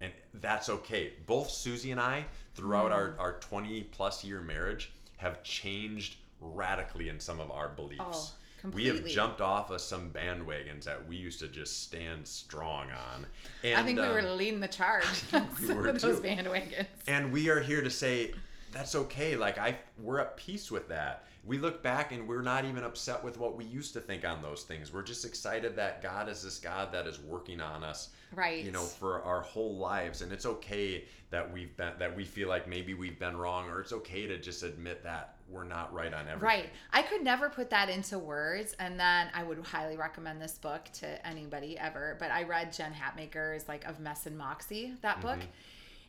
And 0.00 0.12
that's 0.34 0.68
okay. 0.68 1.12
Both 1.26 1.48
Suzie 1.48 1.92
and 1.92 2.00
I, 2.00 2.26
throughout 2.54 2.90
our, 2.92 3.10
Mm. 3.10 3.20
our 3.20 3.38
20 3.38 3.82
plus 3.84 4.24
year 4.24 4.40
marriage, 4.40 4.92
have 5.16 5.42
changed 5.44 6.16
radically 6.54 7.08
in 7.08 7.20
some 7.20 7.40
of 7.40 7.50
our 7.50 7.68
beliefs. 7.68 8.00
Oh, 8.00 8.70
we 8.72 8.86
have 8.86 9.06
jumped 9.06 9.40
off 9.40 9.70
of 9.70 9.80
some 9.80 10.10
bandwagons 10.10 10.84
that 10.84 11.06
we 11.06 11.16
used 11.16 11.38
to 11.40 11.48
just 11.48 11.82
stand 11.84 12.26
strong 12.26 12.88
on. 12.90 13.26
And, 13.62 13.78
I 13.78 13.82
think 13.84 14.00
we 14.00 14.08
were 14.08 14.20
um, 14.20 14.36
leading 14.36 14.60
the 14.60 14.68
charge 14.68 15.04
on 15.32 15.46
we 15.60 15.66
some 15.66 15.76
were 15.76 15.86
of 15.88 16.00
those 16.00 16.20
too. 16.20 16.26
bandwagons. 16.26 16.86
and 17.06 17.32
we 17.32 17.48
are 17.48 17.60
here 17.60 17.82
to 17.82 17.90
say 17.90 18.32
that's 18.72 18.94
okay. 18.94 19.36
Like 19.36 19.58
I, 19.58 19.76
we're 19.98 20.20
at 20.20 20.36
peace 20.36 20.70
with 20.70 20.88
that. 20.88 21.24
We 21.44 21.58
look 21.58 21.80
back 21.80 22.10
and 22.10 22.26
we're 22.26 22.42
not 22.42 22.64
even 22.64 22.82
upset 22.82 23.22
with 23.22 23.38
what 23.38 23.56
we 23.56 23.64
used 23.64 23.92
to 23.92 24.00
think 24.00 24.24
on 24.24 24.42
those 24.42 24.64
things. 24.64 24.92
We're 24.92 25.04
just 25.04 25.24
excited 25.24 25.76
that 25.76 26.02
God 26.02 26.28
is 26.28 26.42
this 26.42 26.58
God 26.58 26.90
that 26.92 27.06
is 27.06 27.20
working 27.20 27.60
on 27.60 27.84
us, 27.84 28.10
Right. 28.34 28.64
You 28.64 28.72
know, 28.72 28.82
for 28.82 29.22
our 29.22 29.42
whole 29.42 29.76
lives, 29.76 30.22
and 30.22 30.32
it's 30.32 30.44
okay 30.46 31.04
that 31.30 31.50
we've 31.50 31.76
been 31.76 31.92
that 31.98 32.14
we 32.16 32.24
feel 32.24 32.48
like 32.48 32.66
maybe 32.66 32.94
we've 32.94 33.18
been 33.18 33.36
wrong, 33.36 33.68
or 33.70 33.80
it's 33.80 33.92
okay 33.92 34.26
to 34.26 34.38
just 34.38 34.64
admit 34.64 35.04
that 35.04 35.35
we're 35.48 35.64
not 35.64 35.92
right 35.92 36.12
on 36.12 36.22
everything. 36.22 36.40
Right. 36.40 36.70
I 36.92 37.02
could 37.02 37.22
never 37.22 37.48
put 37.48 37.70
that 37.70 37.88
into 37.88 38.18
words. 38.18 38.74
And 38.78 38.98
then 38.98 39.28
I 39.34 39.42
would 39.44 39.64
highly 39.64 39.96
recommend 39.96 40.40
this 40.40 40.58
book 40.58 40.86
to 40.94 41.26
anybody 41.26 41.78
ever. 41.78 42.16
But 42.18 42.30
I 42.30 42.42
read 42.42 42.72
Jen 42.72 42.92
Hatmaker's 42.92 43.68
like 43.68 43.84
of 43.84 44.00
Mess 44.00 44.26
and 44.26 44.36
Moxie, 44.36 44.94
that 45.02 45.20
book. 45.20 45.38
Mm-hmm. 45.38 45.46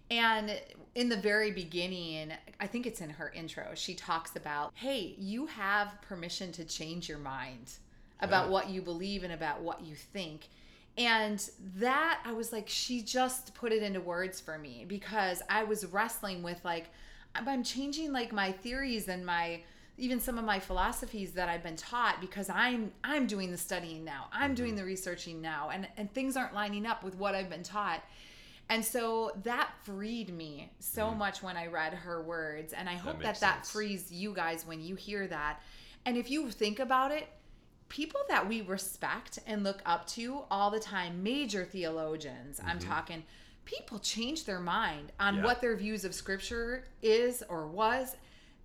And 0.09 0.61
in 0.95 1.09
the 1.09 1.17
very 1.17 1.51
beginning, 1.51 2.31
I 2.59 2.67
think 2.67 2.87
it's 2.87 3.01
in 3.01 3.09
her 3.11 3.29
intro, 3.35 3.71
she 3.75 3.93
talks 3.93 4.35
about, 4.35 4.71
hey, 4.75 5.15
you 5.17 5.47
have 5.47 6.01
permission 6.01 6.51
to 6.53 6.63
change 6.63 7.09
your 7.09 7.17
mind 7.17 7.73
about 8.21 8.45
Yeah. 8.45 8.51
what 8.51 8.69
you 8.69 8.81
believe 8.81 9.23
and 9.23 9.33
about 9.33 9.61
what 9.61 9.85
you 9.85 9.95
think. 9.95 10.47
And 10.97 11.47
that 11.75 12.21
I 12.25 12.31
was 12.31 12.51
like, 12.51 12.69
she 12.69 13.01
just 13.03 13.53
put 13.53 13.71
it 13.71 13.83
into 13.83 13.99
words 14.01 14.39
for 14.39 14.57
me 14.57 14.85
because 14.87 15.41
I 15.49 15.63
was 15.65 15.85
wrestling 15.85 16.41
with 16.41 16.63
like, 16.63 16.85
I'm 17.35 17.47
I'm 17.47 17.63
changing 17.63 18.11
like 18.11 18.31
my 18.31 18.51
theories 18.51 19.07
and 19.07 19.25
my 19.25 19.61
even 19.99 20.19
some 20.19 20.37
of 20.37 20.45
my 20.45 20.59
philosophies 20.59 21.31
that 21.31 21.49
I've 21.49 21.63
been 21.63 21.75
taught 21.75 22.21
because 22.21 22.49
I'm 22.49 22.91
I'm 23.03 23.25
doing 23.27 23.51
the 23.51 23.57
studying 23.57 24.03
now. 24.03 24.27
I'm 24.31 24.53
doing 24.53 24.69
Mm-hmm. 24.71 24.77
the 24.77 24.85
researching 24.85 25.41
now 25.41 25.69
and 25.71 25.87
and 25.97 26.11
things 26.13 26.37
aren't 26.37 26.53
lining 26.53 26.85
up 26.85 27.03
with 27.03 27.15
what 27.15 27.35
I've 27.35 27.49
been 27.49 27.63
taught. 27.63 28.03
And 28.69 28.83
so 28.83 29.31
that 29.43 29.71
freed 29.83 30.29
me 30.33 30.71
so 30.79 31.11
much 31.15 31.41
when 31.41 31.55
I 31.55 31.67
read 31.67 31.93
her 31.93 32.21
words 32.21 32.73
and 32.73 32.89
I 32.89 32.95
hope 32.95 33.21
that 33.21 33.35
Mm-hmm. 33.35 33.41
that 33.41 33.55
sense. 33.65 33.69
frees 33.71 34.11
you 34.11 34.33
guys 34.33 34.65
when 34.67 34.81
you 34.81 34.95
hear 34.95 35.25
that. 35.27 35.61
And 36.05 36.17
if 36.17 36.29
you 36.29 36.51
think 36.51 36.79
about 36.79 37.11
it, 37.11 37.27
people 37.89 38.19
that 38.27 38.47
we 38.47 38.61
respect 38.61 39.39
and 39.47 39.63
look 39.63 39.81
up 39.85 40.05
to 40.07 40.41
all 40.51 40.69
the 40.69 40.79
time, 40.81 41.23
major 41.23 41.63
theologians, 41.63 42.59
I'm 42.65 42.79
talking, 42.79 43.23
people 43.67 43.99
change 43.99 44.45
their 44.45 44.59
mind 44.59 45.11
on. 45.19 45.35
Yeah. 45.35 45.43
what 45.43 45.61
their 45.61 45.75
views 45.75 46.05
of 46.05 46.15
scripture 46.15 46.85
is 47.03 47.43
or 47.49 47.67
was. 47.67 48.15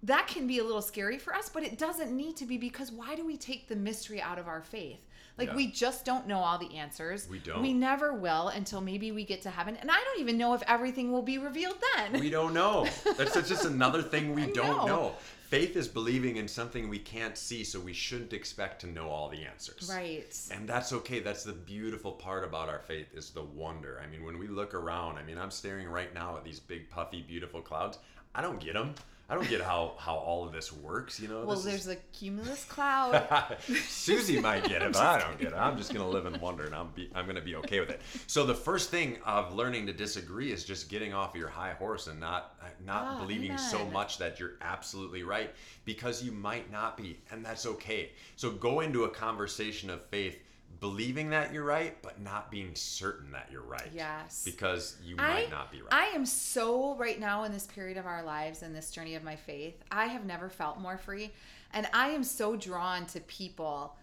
That 0.04 0.26
can 0.26 0.46
be 0.46 0.58
a 0.58 0.64
little 0.64 0.82
scary 0.82 1.18
for 1.18 1.34
us, 1.34 1.48
but 1.48 1.62
it 1.62 1.78
doesn't 1.78 2.10
need 2.16 2.36
to 2.38 2.46
be 2.46 2.56
because 2.56 2.90
why 2.90 3.14
do 3.14 3.24
we 3.24 3.36
take 3.36 3.68
the 3.68 3.76
mystery 3.76 4.20
out 4.20 4.38
of 4.38 4.48
our 4.48 4.62
faith? 4.62 4.98
Like 5.38 5.48
Yeah. 5.48 5.56
we 5.56 5.66
just 5.70 6.04
don't 6.04 6.26
know 6.26 6.38
all 6.38 6.58
the 6.58 6.74
answers. 6.76 7.28
We 7.28 7.38
don't. 7.38 7.62
We 7.62 7.72
never 7.72 8.12
will 8.12 8.48
until 8.48 8.80
maybe 8.80 9.12
we 9.12 9.24
get 9.24 9.42
to 9.42 9.50
heaven. 9.50 9.76
And 9.80 9.90
I 9.90 9.94
don't 10.04 10.20
even 10.20 10.36
know 10.38 10.54
if 10.54 10.62
everything 10.66 11.10
will 11.12 11.22
be 11.22 11.38
revealed 11.38 11.76
then. 11.96 12.20
We 12.20 12.30
don't 12.30 12.52
know. 12.52 12.86
That's 13.16 13.32
that's 13.34 13.48
just 13.48 13.64
another 13.64 14.02
thing 14.02 14.34
we 14.34 14.46
don't 14.52 14.76
know. 14.78 14.86
know. 14.86 15.12
Faith 15.52 15.76
is 15.76 15.86
believing 15.86 16.36
in 16.36 16.48
something 16.48 16.88
we 16.88 16.98
can't 16.98 17.36
see, 17.36 17.62
so 17.62 17.78
we 17.78 17.92
shouldn't 17.92 18.32
expect 18.32 18.80
to 18.80 18.86
know 18.86 19.10
all 19.10 19.28
the 19.28 19.44
answers. 19.44 19.90
right. 19.92 20.34
And 20.50 20.66
that's 20.66 20.94
okay. 20.94 21.20
That's 21.20 21.44
the 21.44 21.52
beautiful 21.52 22.12
part 22.12 22.42
about 22.42 22.70
our 22.70 22.78
faith 22.78 23.08
is 23.12 23.28
the 23.32 23.42
wonder. 23.42 24.00
I 24.02 24.10
mean, 24.10 24.24
when 24.24 24.38
we 24.38 24.46
look 24.48 24.72
around, 24.72 25.18
I 25.18 25.22
mean, 25.22 25.36
I'm 25.36 25.50
staring 25.50 25.88
right 25.88 26.14
now 26.14 26.38
at 26.38 26.44
these 26.44 26.58
big, 26.58 26.88
puffy, 26.88 27.20
beautiful 27.20 27.60
clouds. 27.60 27.98
I 28.34 28.40
don't 28.42 28.60
get 28.60 28.74
them. 28.74 28.94
I 29.30 29.34
don't 29.34 29.48
get 29.48 29.62
how 29.62 29.94
how 29.98 30.16
all 30.16 30.44
of 30.44 30.52
this 30.52 30.70
works. 30.72 31.18
You 31.18 31.28
know. 31.28 31.44
Well, 31.46 31.56
This 31.56 31.64
there's 31.64 31.80
is- 31.86 31.94
a 31.94 31.96
cumulus 32.12 32.64
cloud. 32.64 33.14
Suzie 33.68 34.42
might 34.42 34.64
get 34.68 34.82
it, 34.82 34.92
but 34.92 35.00
I 35.02 35.18
don't 35.20 35.38
get 35.38 35.52
it. 35.52 35.56
I'm 35.56 35.78
just 35.78 35.94
gonna 35.94 36.08
live 36.08 36.26
in 36.26 36.38
wonder, 36.38 36.64
and 36.64 36.74
I'm 36.74 36.88
be, 36.94 37.08
I'm 37.14 37.26
gonna 37.26 37.40
be 37.40 37.56
okay 37.56 37.80
with 37.80 37.88
it. 37.88 38.00
So 38.26 38.44
the 38.44 38.54
first 38.54 38.90
thing 38.90 39.16
of 39.24 39.54
learning 39.54 39.86
to 39.86 39.92
disagree 39.94 40.52
is 40.52 40.64
just 40.64 40.90
getting 40.90 41.14
off 41.14 41.34
your 41.34 41.48
high 41.48 41.72
horse 41.72 42.08
and 42.08 42.20
not 42.20 42.56
not 42.84 43.04
Ah, 43.06 43.18
believing 43.20 43.56
so 43.56 43.86
much 43.86 44.18
that 44.18 44.38
you're 44.38 44.54
absolutely 44.60 45.22
right 45.22 45.54
because 45.86 46.22
you 46.22 46.32
might 46.32 46.70
not 46.70 46.98
be, 46.98 47.18
and 47.30 47.42
that's 47.42 47.64
okay. 47.64 48.10
So 48.36 48.50
go 48.50 48.80
into 48.80 49.04
a 49.04 49.08
conversation 49.10 49.88
of 49.88 50.04
faith. 50.06 50.38
Believing 50.82 51.30
that 51.30 51.54
you're 51.54 51.64
right, 51.64 51.96
but 52.02 52.20
not 52.20 52.50
being 52.50 52.74
certain 52.74 53.30
that 53.30 53.48
you're 53.52 53.62
right. 53.62 53.88
Yes. 53.94 54.42
Because 54.44 54.96
you 55.02 55.14
I, 55.16 55.32
might 55.32 55.50
not 55.50 55.70
be 55.70 55.80
right. 55.80 55.92
I 55.92 56.06
am 56.06 56.26
so 56.26 56.96
right 56.96 57.20
now 57.20 57.44
in 57.44 57.52
this 57.52 57.66
period 57.66 57.96
of 57.96 58.04
our 58.04 58.24
lives 58.24 58.62
and 58.62 58.74
this 58.74 58.90
journey 58.90 59.14
of 59.14 59.22
my 59.22 59.36
faith. 59.36 59.76
I 59.92 60.06
have 60.06 60.26
never 60.26 60.50
felt 60.50 60.80
more 60.80 60.98
free, 60.98 61.30
and 61.72 61.88
I 61.94 62.08
am 62.08 62.24
so 62.24 62.56
drawn 62.56 63.06
to 63.06 63.20
people 63.20 63.94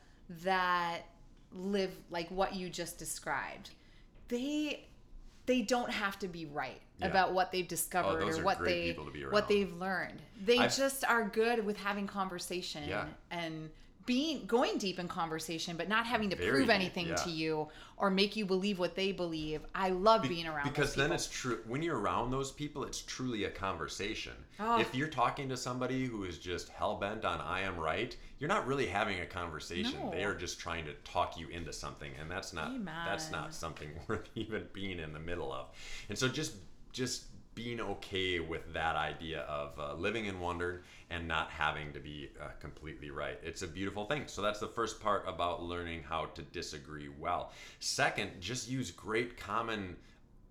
that 0.44 1.02
live 1.52 1.92
like 2.10 2.30
what 2.30 2.56
you 2.56 2.70
just 2.70 2.98
described. 2.98 3.72
They 4.30 4.86
they 5.48 5.64
don't 5.64 5.90
have 5.90 6.18
to 6.20 6.28
be 6.30 6.46
right 6.46 6.80
Yeah. 7.00 7.08
Oh, 7.08 7.10
about 7.10 7.34
what 7.34 7.52
they've 7.52 7.66
oh, 7.66 7.68
discovered 7.68 8.22
those 8.22 8.40
or 8.40 8.44
what 8.44 8.64
they 8.64 8.84
people 8.90 9.06
to 9.06 9.12
be 9.12 9.24
what 9.26 9.50
they've 9.50 9.74
learned. 9.74 10.22
They 10.46 10.60
I've- 10.60 10.74
just 10.74 11.04
are 11.04 11.28
good 11.28 11.66
with 11.66 11.76
having 11.76 12.08
conversation 12.08 12.88
Yeah. 12.88 13.06
and 13.32 13.70
being 14.06 14.46
going 14.48 14.78
deep 14.78 14.98
in 14.98 15.08
conversation 15.08 15.78
but 15.78 15.88
not 15.88 16.06
having 16.06 16.30
to 16.32 16.36
Very 16.36 16.50
prove 16.52 16.68
deep, 16.68 16.76
anything 16.76 17.08
yeah. 17.10 17.16
to 17.16 17.30
you 17.30 17.68
or 17.98 18.10
make 18.10 18.36
you 18.36 18.46
believe 18.46 18.80
what 18.80 18.96
they 18.96 19.12
believe. 19.12 19.62
I 19.76 19.90
love 19.90 20.24
Be- 20.24 20.30
being 20.30 20.48
around 20.48 20.64
because 20.68 20.96
then 20.96 21.12
it's 21.12 21.28
true 21.28 21.60
when 21.68 21.84
you're 21.84 22.00
around 22.00 22.32
those 22.32 22.52
people 22.52 22.84
it's 22.84 23.02
truly 23.02 23.44
a 23.44 23.50
conversation 23.50 24.34
Oh. 24.62 24.80
if 24.80 24.94
you're 24.94 25.08
talking 25.08 25.48
to 25.50 25.58
somebody 25.58 26.06
who 26.06 26.24
is 26.26 26.38
just 26.38 26.68
hell-bent 26.70 27.24
on 27.24 27.40
i 27.40 27.62
am 27.62 27.78
right 27.78 28.16
you're 28.40 28.50
not 28.50 28.68
really 28.68 28.88
having 28.88 29.20
a 29.22 29.26
conversation 29.26 30.00
No. 30.02 30.12
they 30.12 30.24
are 30.26 30.36
just 30.36 30.60
trying 30.60 30.86
to 30.86 30.94
talk 31.06 31.40
you 31.40 31.48
into 31.50 31.72
something 31.72 32.12
and 32.20 32.30
that's 32.30 32.52
not 32.54 32.72
that's 33.06 33.32
not 33.32 33.54
something 33.54 33.90
worth 34.08 34.28
even 34.36 34.66
being 34.74 35.00
in 35.00 35.14
the 35.14 35.20
middle 35.20 35.54
of 35.54 35.68
and 36.10 36.18
so 36.18 36.28
just 36.28 36.54
just 36.92 37.24
being 37.64 37.82
okay 37.82 38.40
with 38.40 38.74
that 38.74 38.96
idea 38.96 39.42
of 39.42 39.78
uh, 39.78 39.94
living 39.96 40.28
in 40.28 40.40
wonder 40.40 40.84
and 41.10 41.28
not 41.28 41.50
having 41.50 41.92
to 41.92 42.00
be 42.00 42.30
uh, 42.42 42.48
completely 42.62 43.12
right. 43.12 43.38
It's 43.44 43.64
a 43.64 43.68
beautiful 43.68 44.06
thing. 44.06 44.24
So 44.28 44.42
that's 44.42 44.62
the 44.62 44.68
first 44.68 45.02
part 45.02 45.26
about 45.28 45.62
learning 45.64 46.04
how 46.04 46.28
to 46.36 46.42
disagree 46.42 47.10
well. 47.20 47.52
Second, 47.82 48.32
just 48.40 48.70
use 48.70 48.92
great 48.92 49.38
common 49.38 49.98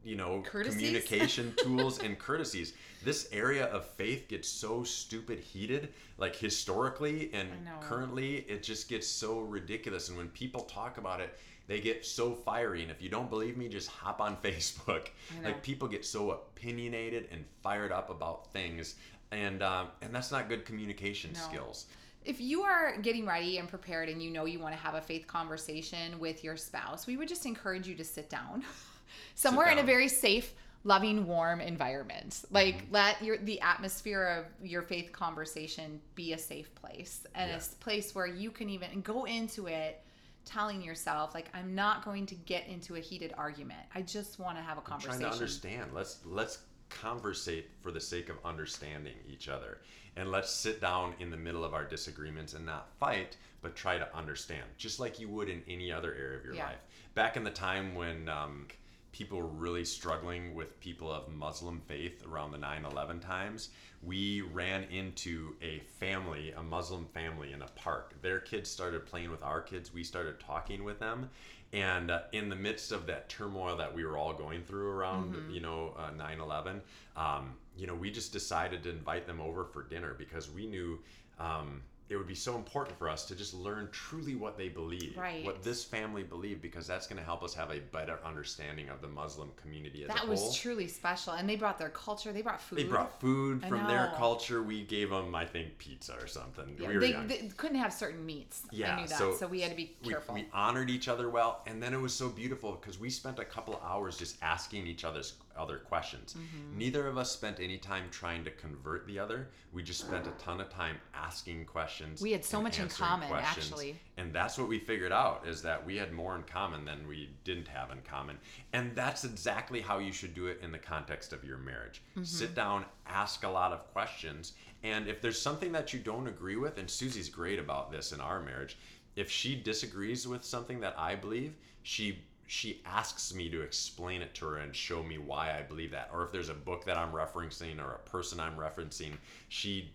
you 0.08 0.16
know 0.16 0.42
Courtesies? 0.46 0.74
communication 0.76 1.54
tools 1.62 1.98
and 2.02 2.18
courtesies. 2.18 2.72
This 3.04 3.28
area 3.32 3.66
of 3.66 3.86
faith 3.86 4.26
gets 4.28 4.48
so 4.48 4.82
stupid 4.82 5.38
heated 5.38 5.92
like 6.16 6.34
historically 6.34 7.30
and 7.32 7.48
currently 7.80 8.36
it 8.48 8.62
just 8.62 8.88
gets 8.88 9.06
so 9.06 9.40
ridiculous. 9.40 10.08
And 10.08 10.16
when 10.16 10.28
people 10.28 10.62
talk 10.62 10.98
about 10.98 11.20
it 11.20 11.38
they 11.68 11.80
get 11.80 12.04
so 12.04 12.34
fiery. 12.34 12.82
And 12.82 12.90
if 12.90 13.02
you 13.02 13.10
don't 13.10 13.28
believe 13.28 13.58
me 13.58 13.68
just 13.68 13.88
hop 13.90 14.20
on 14.22 14.36
facebook. 14.42 15.08
Like 15.44 15.62
people 15.62 15.86
get 15.86 16.04
so 16.04 16.30
opinionated 16.30 17.28
and 17.30 17.44
fired 17.62 17.92
up 17.92 18.08
about 18.10 18.50
things. 18.52 18.96
And 19.30 19.62
um, 19.62 19.88
and 20.00 20.14
that's 20.14 20.32
not 20.32 20.48
good 20.48 20.64
communication 20.64 21.30
No. 21.34 21.40
skills. 21.40 21.86
If 22.24 22.40
you 22.40 22.62
are 22.62 22.98
getting 23.00 23.26
ready 23.26 23.58
and 23.58 23.68
prepared 23.68 24.08
and 24.08 24.22
you 24.22 24.30
know 24.30 24.44
you 24.44 24.58
want 24.58 24.74
to 24.74 24.80
have 24.80 24.94
a 24.94 25.00
faith 25.00 25.26
conversation 25.26 26.18
with 26.18 26.42
your 26.42 26.56
spouse, 26.56 27.06
we 27.06 27.16
would 27.16 27.28
just 27.28 27.46
encourage 27.46 27.86
you 27.86 27.94
to 27.94 28.04
sit 28.04 28.28
down 28.28 28.64
somewhere 29.34 29.68
in 29.70 29.78
a 29.78 29.82
very 29.82 30.08
safe, 30.08 30.54
loving, 30.84 31.26
warm 31.26 31.60
environment. 31.60 32.44
Like 32.50 32.76
Mm-hmm. 32.84 32.94
let 32.94 33.22
your 33.22 33.36
the 33.38 33.60
atmosphere 33.60 34.24
of 34.26 34.66
your 34.66 34.82
faith 34.82 35.12
conversation 35.12 36.00
be 36.14 36.32
a 36.32 36.38
safe 36.38 36.74
place 36.74 37.26
and 37.34 37.50
a 37.50 37.52
Yeah. 37.54 37.56
s- 37.58 37.74
place 37.74 38.14
where 38.14 38.26
you 38.26 38.50
can 38.50 38.68
even 38.70 39.00
go 39.02 39.24
into 39.24 39.66
it 39.66 40.02
telling 40.44 40.80
yourself 40.82 41.34
like 41.34 41.50
I'm 41.52 41.74
not 41.74 42.04
going 42.04 42.24
to 42.26 42.34
get 42.34 42.66
into 42.68 42.94
a 42.94 43.00
heated 43.00 43.34
argument. 43.36 43.80
I 43.94 44.00
just 44.02 44.38
want 44.38 44.56
to 44.56 44.62
have 44.62 44.78
a 44.78 44.80
conversation 44.80 45.14
I'm 45.14 45.20
trying 45.20 45.30
to 45.30 45.36
understand. 45.36 45.90
Let's 45.92 46.18
let's 46.24 46.58
conversate 46.90 47.66
for 47.82 47.90
the 47.92 48.00
sake 48.00 48.30
of 48.30 48.36
understanding 48.46 49.12
each 49.30 49.48
other, 49.48 49.82
and 50.16 50.30
let's 50.30 50.50
sit 50.50 50.80
down 50.80 51.12
in 51.20 51.30
the 51.30 51.36
middle 51.36 51.64
of 51.64 51.74
our 51.74 51.84
disagreements 51.84 52.54
and 52.54 52.64
not 52.64 52.88
fight, 52.98 53.36
but 53.60 53.76
try 53.76 53.98
to 53.98 54.16
understand, 54.16 54.64
just 54.78 54.98
like 54.98 55.20
you 55.20 55.28
would 55.28 55.50
in 55.50 55.62
any 55.68 55.92
other 55.92 56.14
area 56.14 56.38
of 56.38 56.44
your 56.46 56.54
Yeah. 56.54 56.64
life. 56.66 56.78
Back 57.14 57.36
in 57.36 57.44
the 57.44 57.50
time 57.50 57.94
when 57.94 58.26
um, 58.30 58.68
people 59.12 59.42
really 59.42 59.84
struggling 59.84 60.54
with 60.54 60.78
people 60.80 61.10
of 61.10 61.28
Muslim 61.28 61.80
faith 61.86 62.24
around 62.26 62.52
the 62.52 62.58
9/11 62.58 63.20
times, 63.20 63.70
we 64.02 64.42
ran 64.42 64.84
into 64.84 65.56
a 65.62 65.80
family, 65.98 66.52
a 66.52 66.62
Muslim 66.62 67.06
family, 67.06 67.52
in 67.52 67.62
a 67.62 67.68
park. 67.68 68.14
Their 68.22 68.40
kids 68.40 68.70
started 68.70 69.06
playing 69.06 69.30
with 69.30 69.42
our 69.42 69.60
kids. 69.60 69.92
We 69.92 70.04
started 70.04 70.38
talking 70.38 70.84
with 70.84 70.98
them, 71.00 71.30
and 71.72 72.10
uh, 72.10 72.22
in 72.32 72.48
the 72.48 72.56
midst 72.56 72.92
of 72.92 73.06
that 73.06 73.28
turmoil 73.28 73.76
that 73.76 73.92
we 73.94 74.04
were 74.04 74.16
all 74.16 74.32
going 74.32 74.62
through 74.62 74.88
around, 74.90 75.34
you 75.50 75.60
know, 75.60 75.94
uh, 75.98 76.10
9/11, 76.10 76.80
um, 77.16 77.54
you 77.76 77.86
know, 77.86 77.94
we 77.94 78.10
just 78.10 78.32
decided 78.32 78.82
to 78.84 78.90
invite 78.90 79.26
them 79.26 79.40
over 79.40 79.64
for 79.64 79.82
dinner 79.82 80.14
because 80.14 80.50
we 80.50 80.66
knew. 80.66 80.98
Um, 81.38 81.82
it 82.08 82.16
would 82.16 82.26
be 82.26 82.34
so 82.34 82.56
important 82.56 82.98
for 82.98 83.08
us 83.08 83.26
to 83.26 83.34
just 83.34 83.52
learn 83.52 83.88
truly 83.92 84.34
what 84.34 84.56
they 84.56 84.68
believe, 84.68 85.14
Right. 85.16 85.44
what 85.44 85.62
this 85.62 85.84
family 85.84 86.22
believed, 86.22 86.62
because 86.62 86.86
that's 86.86 87.06
going 87.06 87.18
to 87.18 87.24
help 87.24 87.42
us 87.42 87.52
have 87.54 87.70
a 87.70 87.80
better 87.80 88.18
understanding 88.24 88.88
of 88.88 89.02
the 89.02 89.08
Muslim 89.08 89.50
community 89.60 90.02
as 90.04 90.08
that 90.08 90.16
a 90.16 90.20
whole. 90.20 90.28
That 90.28 90.32
was 90.32 90.56
truly 90.56 90.88
special. 90.88 91.34
And 91.34 91.46
they 91.48 91.56
brought 91.56 91.78
their 91.78 91.90
culture, 91.90 92.32
they 92.32 92.40
brought 92.40 92.62
food. 92.62 92.78
They 92.78 92.84
brought 92.84 93.20
food 93.20 93.62
I 93.62 93.68
from 93.68 93.86
their 93.86 94.12
culture. 94.16 94.62
We 94.62 94.84
gave 94.84 95.10
them, 95.10 95.34
I 95.34 95.44
think, 95.44 95.76
pizza 95.76 96.14
or 96.18 96.26
something. 96.26 96.76
Yeah, 96.80 96.88
we 96.88 96.94
were 96.94 97.00
they, 97.00 97.12
they 97.12 97.50
couldn't 97.56 97.78
have 97.78 97.92
certain 97.92 98.24
meats. 98.24 98.62
Yeah, 98.70 98.94
I 98.96 99.00
knew 99.02 99.08
that. 99.08 99.18
so 99.18 99.34
So, 99.34 99.46
we 99.46 99.60
had 99.60 99.70
to 99.70 99.76
be 99.76 99.94
careful. 100.02 100.34
we 100.34 100.46
honored 100.52 100.88
each 100.88 101.08
other 101.08 101.28
well, 101.28 101.62
and 101.66 101.82
then 101.82 101.92
it 101.92 102.00
was 102.00 102.14
so 102.14 102.30
beautiful 102.30 102.72
because 102.72 102.98
we 102.98 103.10
spent 103.10 103.38
a 103.38 103.44
couple 103.44 103.74
of 103.74 103.82
hours 103.82 104.16
just 104.16 104.36
asking 104.40 104.86
each 104.86 105.04
other's 105.04 105.34
other 105.58 105.78
questions. 105.78 106.34
Mm-hmm. 106.34 106.78
Neither 106.78 107.06
of 107.06 107.18
us 107.18 107.30
spent 107.30 107.58
any 107.60 107.78
time 107.78 108.04
trying 108.10 108.44
to 108.44 108.50
convert 108.50 109.06
the 109.06 109.18
other. 109.18 109.48
We 109.72 109.82
just 109.82 110.00
spent 110.00 110.26
a 110.26 110.30
ton 110.42 110.60
of 110.60 110.70
time 110.70 110.96
asking 111.14 111.64
questions. 111.66 112.22
We 112.22 112.32
had 112.32 112.44
so 112.44 112.62
much 112.62 112.78
in 112.78 112.88
common, 112.88 113.32
actually. 113.32 113.98
And 114.16 114.32
that's 114.32 114.58
what 114.58 114.68
we 114.68 114.78
figured 114.78 115.12
out 115.12 115.46
is 115.46 115.62
that 115.62 115.84
we 115.84 115.96
had 115.96 116.12
more 116.12 116.36
in 116.36 116.42
common 116.44 116.84
than 116.84 117.06
we 117.06 117.30
didn't 117.44 117.68
have 117.68 117.90
in 117.90 117.98
common. 118.02 118.38
And 118.72 118.94
that's 118.94 119.24
exactly 119.24 119.80
how 119.80 119.98
you 119.98 120.12
should 120.12 120.34
do 120.34 120.46
it 120.46 120.60
in 120.62 120.72
the 120.72 120.78
context 120.78 121.32
of 121.32 121.44
your 121.44 121.58
marriage. 121.58 122.02
Mm-hmm. 122.12 122.24
Sit 122.24 122.54
down, 122.54 122.84
ask 123.06 123.44
a 123.44 123.48
lot 123.48 123.72
of 123.72 123.86
questions, 123.92 124.52
and 124.82 125.08
if 125.08 125.20
there's 125.20 125.40
something 125.40 125.72
that 125.72 125.92
you 125.92 125.98
don't 125.98 126.28
agree 126.28 126.56
with, 126.56 126.78
and 126.78 126.88
Suzie's 126.88 127.28
great 127.28 127.58
about 127.58 127.90
this 127.90 128.12
in 128.12 128.20
our 128.20 128.40
marriage, 128.40 128.76
if 129.16 129.30
she 129.30 129.56
disagrees 129.56 130.28
with 130.28 130.44
something 130.44 130.80
that 130.80 130.94
I 130.96 131.16
believe, 131.16 131.54
she 131.82 132.22
she 132.48 132.80
asks 132.86 133.34
me 133.34 133.50
to 133.50 133.60
explain 133.60 134.22
it 134.22 134.34
to 134.34 134.46
her 134.46 134.56
and 134.56 134.74
show 134.74 135.02
me 135.02 135.18
why 135.18 135.56
I 135.56 135.62
believe 135.62 135.90
that. 135.90 136.08
Or 136.12 136.24
if 136.24 136.32
there's 136.32 136.48
a 136.48 136.54
book 136.54 136.86
that 136.86 136.96
I'm 136.96 137.12
referencing 137.12 137.78
or 137.78 137.92
a 137.92 138.08
person 138.08 138.40
I'm 138.40 138.56
referencing, 138.56 139.12
she 139.48 139.92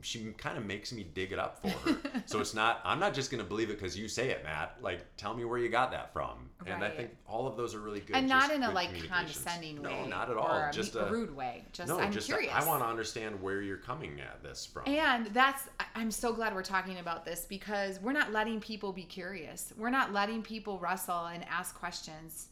she 0.00 0.32
kind 0.36 0.56
of 0.58 0.64
makes 0.64 0.92
me 0.92 1.04
dig 1.14 1.32
it 1.32 1.38
up 1.38 1.60
for 1.60 1.68
her. 1.68 1.98
so 2.26 2.40
it's 2.40 2.54
not 2.54 2.80
I'm 2.84 2.98
not 2.98 3.14
just 3.14 3.30
going 3.30 3.42
to 3.42 3.48
believe 3.48 3.70
it 3.70 3.78
because 3.78 3.98
you 3.98 4.08
say 4.08 4.30
it, 4.30 4.44
Matt. 4.44 4.76
Like 4.80 5.00
tell 5.16 5.34
me 5.34 5.44
where 5.44 5.58
you 5.58 5.68
got 5.68 5.90
that 5.92 6.12
from. 6.12 6.50
And 6.66 6.84
I 6.84 6.90
think 6.90 7.10
all 7.26 7.46
of 7.46 7.56
those 7.56 7.74
are 7.74 7.80
really 7.80 8.00
good. 8.00 8.14
and 8.16 8.28
not 8.28 8.52
in 8.52 8.62
a 8.62 8.70
like 8.70 8.90
condescending 9.08 9.82
way. 9.82 10.02
No, 10.02 10.06
not 10.06 10.30
at 10.30 10.36
all. 10.36 10.48
Or 10.48 10.68
a 10.68 10.72
just 10.72 10.94
a 10.96 11.06
rude 11.06 11.34
way. 11.34 11.64
Just 11.72 11.88
no, 11.88 11.98
I'm 11.98 12.12
just 12.12 12.26
curious. 12.26 12.52
I 12.54 12.64
want 12.66 12.82
to 12.82 12.86
understand 12.88 13.40
where 13.40 13.62
you're 13.62 13.76
coming 13.78 14.20
at 14.20 14.42
this 14.42 14.66
from. 14.66 14.82
And 14.86 15.26
that's 15.28 15.68
I'm 15.94 16.10
so 16.10 16.32
glad 16.32 16.54
we're 16.54 16.62
talking 16.62 16.98
about 16.98 17.24
this 17.24 17.46
because 17.48 18.00
we're 18.00 18.12
not 18.12 18.32
letting 18.32 18.60
people 18.60 18.92
be 18.92 19.04
curious. 19.04 19.72
We're 19.76 19.90
not 19.90 20.12
letting 20.12 20.42
people 20.42 20.78
wrestle 20.78 21.26
and 21.26 21.44
ask 21.48 21.74
questions. 21.78 22.48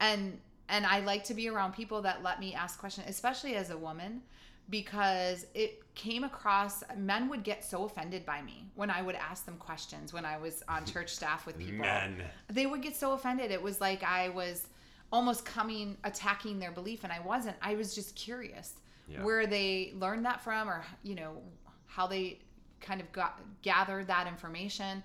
And 0.00 0.38
and 0.68 0.86
I 0.86 1.00
like 1.00 1.24
to 1.24 1.34
be 1.34 1.48
around 1.48 1.72
people 1.72 2.02
that 2.02 2.22
let 2.22 2.40
me 2.40 2.54
ask 2.54 2.78
questions, 2.78 3.06
especially 3.08 3.54
as 3.54 3.70
a 3.70 3.76
woman, 3.78 4.22
because 4.70 5.46
it 5.54 5.82
came 5.94 6.24
across 6.24 6.82
men 6.96 7.28
would 7.28 7.42
get 7.42 7.64
so 7.64 7.84
offended 7.84 8.24
by 8.26 8.42
me 8.42 8.66
when 8.74 8.90
I 8.90 9.02
would 9.02 9.14
ask 9.14 9.44
them 9.46 9.56
questions 9.56 10.12
when 10.12 10.24
I 10.24 10.36
was 10.38 10.62
on 10.68 10.84
church 10.92 11.14
staff 11.14 11.46
with 11.46 11.58
people. 11.58 11.78
Men. 11.80 12.22
They 12.48 12.66
would 12.66 12.82
get 12.82 12.94
so 12.94 13.12
offended. 13.12 13.50
It 13.50 13.62
was 13.62 13.80
like 13.80 14.02
I 14.02 14.28
was 14.28 14.66
almost 15.10 15.44
coming 15.44 15.96
attacking 16.04 16.58
their 16.58 16.70
belief 16.70 17.02
and 17.04 17.12
I 17.12 17.20
wasn't. 17.20 17.56
I 17.62 17.74
was 17.74 17.94
just 17.94 18.14
curious 18.14 18.74
Yeah. 19.08 19.22
where 19.24 19.46
they 19.46 19.94
learned 19.96 20.24
that 20.26 20.42
from 20.42 20.68
or 20.68 20.84
you 21.02 21.14
know 21.14 21.40
how 21.86 22.06
they 22.06 22.38
kind 22.80 23.00
of 23.00 23.10
got 23.12 23.40
gathered 23.62 24.06
that 24.08 24.26
information. 24.26 25.02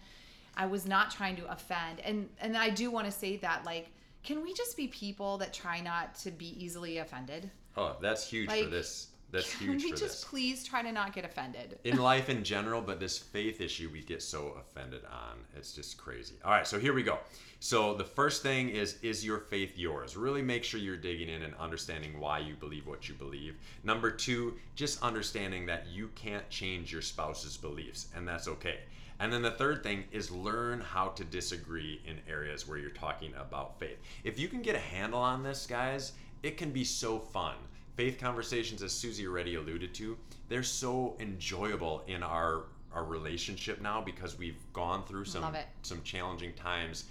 I 0.55 0.65
was 0.67 0.85
not 0.85 1.09
trying 1.09 1.37
to 1.37 1.49
offend. 1.51 2.01
And 2.01 2.29
and 2.39 2.57
I 2.57 2.69
do 2.69 2.91
want 2.91 3.05
to 3.05 3.11
say 3.11 3.37
that 3.37 3.65
like 3.65 3.87
can 4.23 4.41
we 4.43 4.53
just 4.53 4.77
be 4.77 4.87
people 4.87 5.37
that 5.39 5.53
try 5.53 5.81
not 5.81 6.15
to 6.15 6.31
be 6.31 6.49
easily 6.63 6.97
offended? 6.99 7.49
Oh, 7.75 7.95
that's 8.01 8.27
huge 8.29 8.49
for 8.49 8.69
this. 8.69 9.07
That's 9.33 9.55
Can 9.55 9.67
huge 9.69 9.83
we 9.83 9.91
for 9.91 9.97
just 9.97 10.21
this. 10.21 10.23
please 10.25 10.63
try 10.63 10.83
to 10.83 10.91
not 10.91 11.11
get 11.11 11.25
offended? 11.25 11.79
in 11.83 11.97
life 11.97 12.29
in 12.29 12.43
general, 12.43 12.81
but 12.81 12.99
this 12.99 13.17
faith 13.17 13.61
issue 13.61 13.89
we 13.91 14.03
get 14.03 14.21
so 14.21 14.55
offended 14.61 15.01
on. 15.05 15.39
It's 15.57 15.73
just 15.73 15.97
crazy. 15.97 16.35
All 16.45 16.51
right, 16.51 16.67
so 16.67 16.79
here 16.79 16.93
we 16.93 17.01
go. 17.01 17.17
So 17.59 17.95
the 17.95 18.03
first 18.03 18.43
thing 18.43 18.69
is 18.69 18.99
is 19.01 19.25
your 19.25 19.39
faith 19.39 19.75
yours? 19.75 20.15
Really 20.15 20.43
make 20.43 20.63
sure 20.63 20.79
you're 20.79 20.97
digging 20.97 21.29
in 21.29 21.41
and 21.41 21.55
understanding 21.55 22.19
why 22.19 22.39
you 22.39 22.53
believe 22.53 22.85
what 22.85 23.09
you 23.09 23.15
believe. 23.15 23.55
Number 23.83 24.11
2, 24.11 24.53
just 24.75 25.01
understanding 25.01 25.65
that 25.65 25.87
you 25.87 26.09
can't 26.13 26.47
change 26.51 26.93
your 26.93 27.01
spouse's 27.01 27.57
beliefs 27.57 28.09
and 28.15 28.27
that's 28.27 28.47
okay. 28.47 28.81
And 29.19 29.33
then 29.33 29.41
the 29.41 29.51
third 29.51 29.81
thing 29.81 30.03
is 30.11 30.29
learn 30.29 30.79
how 30.79 31.07
to 31.09 31.23
disagree 31.23 32.01
in 32.05 32.19
areas 32.29 32.67
where 32.67 32.77
you're 32.77 32.91
talking 32.91 33.33
about 33.39 33.79
faith. 33.79 33.97
If 34.23 34.37
you 34.37 34.47
can 34.47 34.61
get 34.61 34.75
a 34.75 34.79
handle 34.79 35.21
on 35.21 35.41
this, 35.41 35.65
guys, 35.65 36.11
it 36.43 36.57
can 36.57 36.71
be 36.71 36.83
so 36.83 37.17
fun 37.17 37.55
faith 37.95 38.17
conversations 38.19 38.81
as 38.81 38.91
suzie 38.91 39.25
already 39.25 39.55
alluded 39.55 39.93
to 39.93 40.17
they're 40.49 40.63
so 40.63 41.15
enjoyable 41.19 42.03
in 42.07 42.23
our 42.23 42.63
our 42.93 43.03
relationship 43.05 43.81
now 43.81 44.01
because 44.01 44.37
we've 44.37 44.59
gone 44.73 45.03
through 45.05 45.25
some 45.25 45.55
some 45.81 46.01
challenging 46.03 46.53
times 46.53 47.05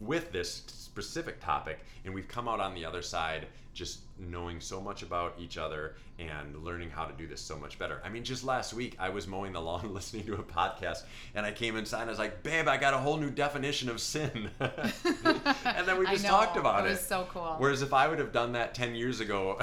with 0.00 0.32
this 0.32 0.62
specific 0.66 1.40
topic 1.40 1.80
and 2.04 2.12
we've 2.12 2.28
come 2.28 2.48
out 2.48 2.60
on 2.60 2.74
the 2.74 2.84
other 2.84 3.02
side 3.02 3.46
just 3.72 4.00
knowing 4.18 4.60
so 4.60 4.80
much 4.80 5.02
about 5.02 5.34
each 5.38 5.56
other 5.56 5.96
and 6.18 6.62
learning 6.62 6.90
how 6.90 7.04
to 7.06 7.12
do 7.14 7.26
this 7.26 7.40
so 7.40 7.56
much 7.56 7.78
better. 7.78 8.00
I 8.04 8.08
mean, 8.10 8.22
just 8.22 8.44
last 8.44 8.74
week 8.74 8.96
I 8.98 9.08
was 9.08 9.26
mowing 9.26 9.52
the 9.52 9.60
lawn 9.60 9.92
listening 9.94 10.24
to 10.26 10.34
a 10.34 10.42
podcast 10.42 11.02
and 11.34 11.46
I 11.46 11.52
came 11.52 11.76
inside 11.76 12.02
and 12.02 12.10
I 12.10 12.12
was 12.12 12.18
like, 12.18 12.42
babe, 12.42 12.68
I 12.68 12.76
got 12.76 12.92
a 12.94 12.98
whole 12.98 13.16
new 13.16 13.30
definition 13.30 13.88
of 13.88 14.00
sin. 14.00 14.50
and 14.60 15.86
then 15.86 15.98
we 15.98 16.06
just 16.10 16.26
talked 16.26 16.56
about 16.56 16.84
It 16.84 16.88
it. 16.88 16.92
was 16.92 17.00
so 17.00 17.26
cool. 17.32 17.54
Whereas 17.58 17.82
if 17.82 17.92
I 17.94 18.08
would 18.08 18.18
have 18.18 18.32
done 18.32 18.52
that 18.52 18.74
10 18.74 18.94
years 18.94 19.20
ago, 19.20 19.58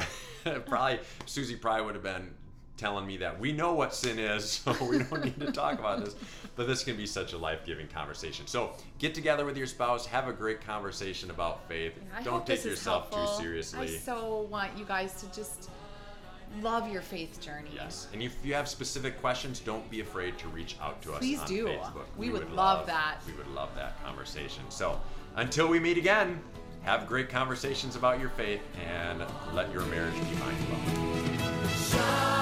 probably 0.65 0.99
Suzie 1.25 1.59
probably 1.59 1.85
would 1.85 1.95
have 1.95 2.03
been 2.03 2.31
telling 2.79 3.05
me 3.05 3.17
that 3.17 3.39
we 3.39 3.51
know 3.51 3.73
what 3.73 3.93
sin 3.93 4.17
is, 4.17 4.49
so 4.65 4.71
we 4.83 4.99
don't 4.99 5.23
need 5.23 5.39
to 5.39 5.51
talk 5.51 5.77
about 5.77 6.03
this. 6.03 6.15
But 6.55 6.67
this 6.67 6.83
can 6.83 6.97
be 6.97 7.05
such 7.05 7.33
a 7.33 7.37
life 7.37 7.65
giving 7.65 7.87
conversation. 7.87 8.47
So 8.47 8.71
get 8.97 9.13
together 9.13 9.45
with 9.45 9.57
your 9.57 9.67
spouse, 9.67 10.05
have 10.05 10.27
a 10.27 10.33
great 10.33 10.65
conversation 10.65 11.29
about 11.29 11.67
faith. 11.67 11.93
I 12.15 12.23
don't 12.23 12.45
take 12.45 12.57
this 12.57 12.65
is 12.65 12.71
yourself 12.71 13.11
too 13.11 13.41
seriously. 13.41 13.95
I 13.95 13.97
so 13.99 14.47
want 14.49 14.77
you 14.77 14.85
guys 14.85 15.21
to 15.21 15.33
just 15.33 15.69
love 16.61 16.91
your 16.91 17.01
faith 17.01 17.39
journey. 17.39 17.69
Yes, 17.75 18.07
and 18.13 18.21
if 18.21 18.35
you 18.43 18.53
have 18.53 18.67
specific 18.67 19.19
questions, 19.21 19.59
don't 19.59 19.87
be 19.89 20.01
afraid 20.01 20.37
to 20.39 20.47
reach 20.47 20.75
out 20.81 21.01
to 21.03 21.13
us 21.13 21.19
Please 21.19 21.39
on 21.39 21.47
do. 21.47 21.65
Facebook. 21.67 22.05
We 22.17 22.29
would 22.29 22.51
love 22.51 22.87
that. 22.87 23.17
We 23.27 23.33
would 23.33 23.47
love 23.49 23.69
that 23.75 24.03
conversation. 24.03 24.63
So, 24.69 24.99
until 25.35 25.67
we 25.67 25.79
meet 25.79 25.97
again, 25.97 26.41
have 26.83 27.07
great 27.07 27.29
conversations 27.29 27.95
about 27.95 28.19
your 28.19 28.29
faith 28.29 28.61
and 28.87 29.23
let 29.53 29.71
your 29.71 29.85
marriage 29.85 30.13
be 30.13 30.35
mind 30.39 30.57
blowing. 30.67 32.38